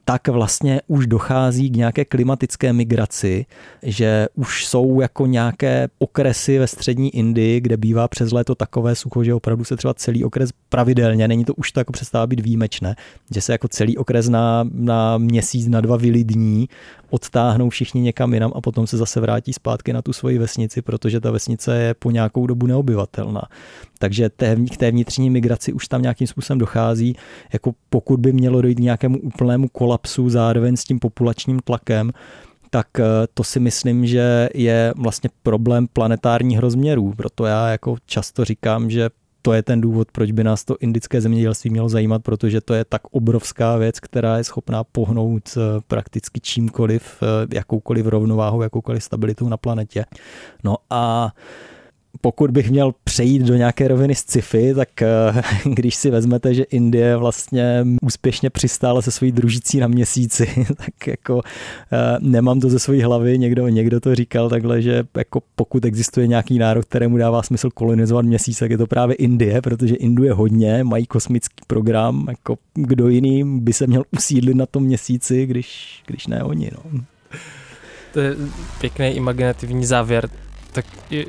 tak 0.09 0.27
vlastně 0.27 0.81
už 0.87 1.07
dochází 1.07 1.69
k 1.69 1.75
nějaké 1.75 2.05
klimatické 2.05 2.73
migraci, 2.73 3.45
že 3.83 4.27
už 4.35 4.65
jsou 4.65 5.01
jako 5.01 5.25
nějaké 5.25 5.87
okresy 5.99 6.59
ve 6.59 6.67
střední 6.67 7.15
Indii, 7.15 7.61
kde 7.61 7.77
bývá 7.77 8.07
přes 8.07 8.31
léto 8.31 8.55
takové 8.55 8.95
sucho, 8.95 9.23
že 9.23 9.33
opravdu 9.33 9.63
se 9.63 9.75
třeba 9.75 9.93
celý 9.93 10.23
okres 10.23 10.49
pravidelně, 10.69 11.27
není 11.27 11.45
to 11.45 11.53
už 11.53 11.71
to 11.71 11.79
jako 11.79 11.93
přestává 11.93 12.27
být 12.27 12.39
výjimečné, 12.39 12.95
že 13.31 13.41
se 13.41 13.51
jako 13.51 13.67
celý 13.67 13.97
okres 13.97 14.29
na, 14.29 14.69
na 14.73 15.17
měsíc, 15.17 15.67
na 15.67 15.81
dva 15.81 15.97
vylidní, 15.97 16.69
odtáhnou 17.09 17.69
všichni 17.69 18.01
někam 18.01 18.33
jinam 18.33 18.51
a 18.55 18.61
potom 18.61 18.87
se 18.87 18.97
zase 18.97 19.19
vrátí 19.19 19.53
zpátky 19.53 19.93
na 19.93 20.01
tu 20.01 20.13
svoji 20.13 20.37
vesnici, 20.37 20.81
protože 20.81 21.19
ta 21.19 21.31
vesnice 21.31 21.77
je 21.77 21.93
po 21.93 22.11
nějakou 22.11 22.47
dobu 22.47 22.67
neobyvatelná. 22.67 23.41
Takže 23.97 24.29
k 24.73 24.77
té 24.77 24.91
vnitřní 24.91 25.29
migraci 25.29 25.73
už 25.73 25.87
tam 25.87 26.01
nějakým 26.01 26.27
způsobem 26.27 26.59
dochází. 26.59 27.15
Jako 27.53 27.73
pokud 27.89 28.19
by 28.19 28.33
mělo 28.33 28.61
dojít 28.61 28.75
k 28.75 28.79
nějakému 28.79 29.19
úplnému 29.19 29.67
kolapsu 29.67 30.29
zároveň 30.29 30.77
s 30.77 30.83
tím 30.83 30.99
populačním 30.99 31.59
tlakem, 31.59 32.11
tak 32.69 32.87
eh, 32.99 33.03
to 33.33 33.43
si 33.43 33.59
myslím, 33.59 34.05
že 34.05 34.49
je 34.53 34.93
vlastně 34.97 35.29
problém 35.43 35.87
planetárních 35.93 36.59
rozměrů. 36.59 37.13
Proto 37.17 37.45
já 37.45 37.69
jako 37.69 37.95
často 38.05 38.45
říkám, 38.45 38.89
že 38.89 39.09
to 39.41 39.53
je 39.53 39.63
ten 39.63 39.81
důvod, 39.81 40.07
proč 40.11 40.31
by 40.31 40.43
nás 40.43 40.65
to 40.65 40.77
indické 40.79 41.21
zemědělství 41.21 41.69
mělo 41.69 41.89
zajímat, 41.89 42.23
protože 42.23 42.61
to 42.61 42.73
je 42.73 42.85
tak 42.85 43.01
obrovská 43.11 43.77
věc, 43.77 43.99
která 43.99 44.37
je 44.37 44.43
schopná 44.43 44.83
pohnout 44.83 45.43
eh, 45.57 45.81
prakticky 45.87 46.39
čímkoliv, 46.39 47.23
eh, 47.23 47.55
jakoukoliv 47.55 48.05
rovnováhou, 48.05 48.61
jakoukoliv 48.61 49.03
stabilitou 49.03 49.49
na 49.49 49.57
planetě. 49.57 50.05
No 50.63 50.75
a 50.89 51.31
pokud 52.27 52.51
bych 52.51 52.71
měl 52.71 52.93
přejít 53.03 53.41
do 53.41 53.55
nějaké 53.55 53.87
roviny 53.87 54.15
z 54.15 54.19
sci-fi, 54.19 54.73
tak 54.73 55.01
eh, 55.01 55.07
když 55.63 55.95
si 55.95 56.09
vezmete, 56.09 56.53
že 56.53 56.63
Indie 56.63 57.17
vlastně 57.17 57.85
úspěšně 58.01 58.49
přistála 58.49 59.01
se 59.01 59.11
svojí 59.11 59.31
družicí 59.31 59.79
na 59.79 59.87
měsíci, 59.87 60.65
tak 60.77 61.07
jako 61.07 61.41
eh, 61.91 62.17
nemám 62.19 62.59
to 62.59 62.69
ze 62.69 62.79
své 62.79 63.05
hlavy, 63.05 63.39
někdo, 63.39 63.67
někdo 63.67 63.99
to 63.99 64.15
říkal 64.15 64.49
takhle, 64.49 64.81
že 64.81 65.03
jako 65.17 65.41
pokud 65.55 65.85
existuje 65.85 66.27
nějaký 66.27 66.59
národ, 66.59 66.85
kterému 66.85 67.17
dává 67.17 67.43
smysl 67.43 67.69
kolonizovat 67.69 68.25
měsíc, 68.25 68.59
tak 68.59 68.71
je 68.71 68.77
to 68.77 68.87
právě 68.87 69.15
Indie, 69.15 69.61
protože 69.61 69.95
Indu 69.95 70.23
je 70.23 70.33
hodně, 70.33 70.83
mají 70.83 71.05
kosmický 71.05 71.63
program, 71.67 72.25
jako 72.29 72.57
kdo 72.73 73.07
jiný 73.07 73.59
by 73.59 73.73
se 73.73 73.87
měl 73.87 74.03
usídlit 74.11 74.57
na 74.57 74.65
tom 74.65 74.83
měsíci, 74.83 75.45
když, 75.45 76.01
když 76.07 76.27
ne 76.27 76.43
oni. 76.43 76.71
No. 76.75 77.01
To 78.13 78.19
je 78.19 78.35
pěkný 78.79 79.05
imaginativní 79.07 79.85
závěr 79.85 80.29
tak 80.77 80.85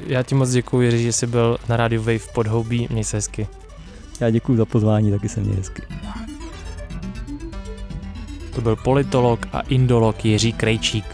já 0.07 0.23
ti 0.23 0.35
moc 0.35 0.51
děkuji, 0.51 0.81
Jiří, 0.81 1.03
že 1.03 1.13
jsi 1.13 1.27
byl 1.27 1.59
na 1.69 1.77
rádiu 1.77 2.03
Wave 2.03 2.19
v 2.19 2.33
Podhoubí. 2.33 2.89
Měj 2.91 3.05
se 3.05 3.17
hezky. 3.17 3.49
Já 4.21 4.31
děkuji 4.31 4.57
za 4.57 4.65
pozvání, 4.65 5.11
taky 5.11 5.29
se 5.29 5.41
měj 5.41 5.57
hezky. 5.57 5.83
To 8.55 8.61
byl 8.61 8.77
politolog 8.77 9.47
a 9.53 9.61
indolog 9.61 10.25
Jiří 10.25 10.53
Krejčík. 10.53 11.05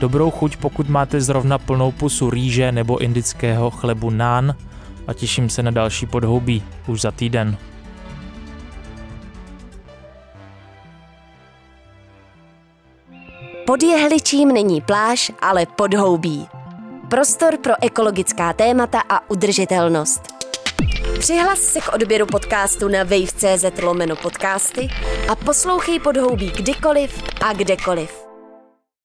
Dobrou 0.00 0.30
chuť, 0.30 0.56
pokud 0.56 0.88
máte 0.88 1.20
zrovna 1.20 1.58
plnou 1.58 1.92
pusu 1.92 2.30
rýže 2.30 2.72
nebo 2.72 2.98
indického 2.98 3.70
chlebu 3.70 4.10
nán 4.10 4.54
a 5.06 5.14
těším 5.14 5.48
se 5.50 5.62
na 5.62 5.70
další 5.70 6.06
podhoubí 6.06 6.62
už 6.86 7.00
za 7.00 7.10
týden. 7.10 7.56
Pod 13.66 13.82
jehličím 13.82 14.48
není 14.48 14.80
pláž, 14.80 15.32
ale 15.42 15.66
podhoubí. 15.66 16.48
Prostor 17.10 17.56
pro 17.56 17.74
ekologická 17.82 18.52
témata 18.52 19.02
a 19.08 19.30
udržitelnost. 19.30 20.22
Přihlas 21.18 21.58
se 21.58 21.80
k 21.80 21.92
odběru 21.92 22.26
podcastu 22.26 22.88
na 22.88 23.02
wave.cz 23.02 23.82
lomeno 23.82 24.16
podcasty 24.16 24.88
a 25.28 25.34
poslouchej 25.34 26.00
podhoubí 26.00 26.50
kdykoliv 26.50 27.22
a 27.40 27.52
kdekoliv. 27.52 28.29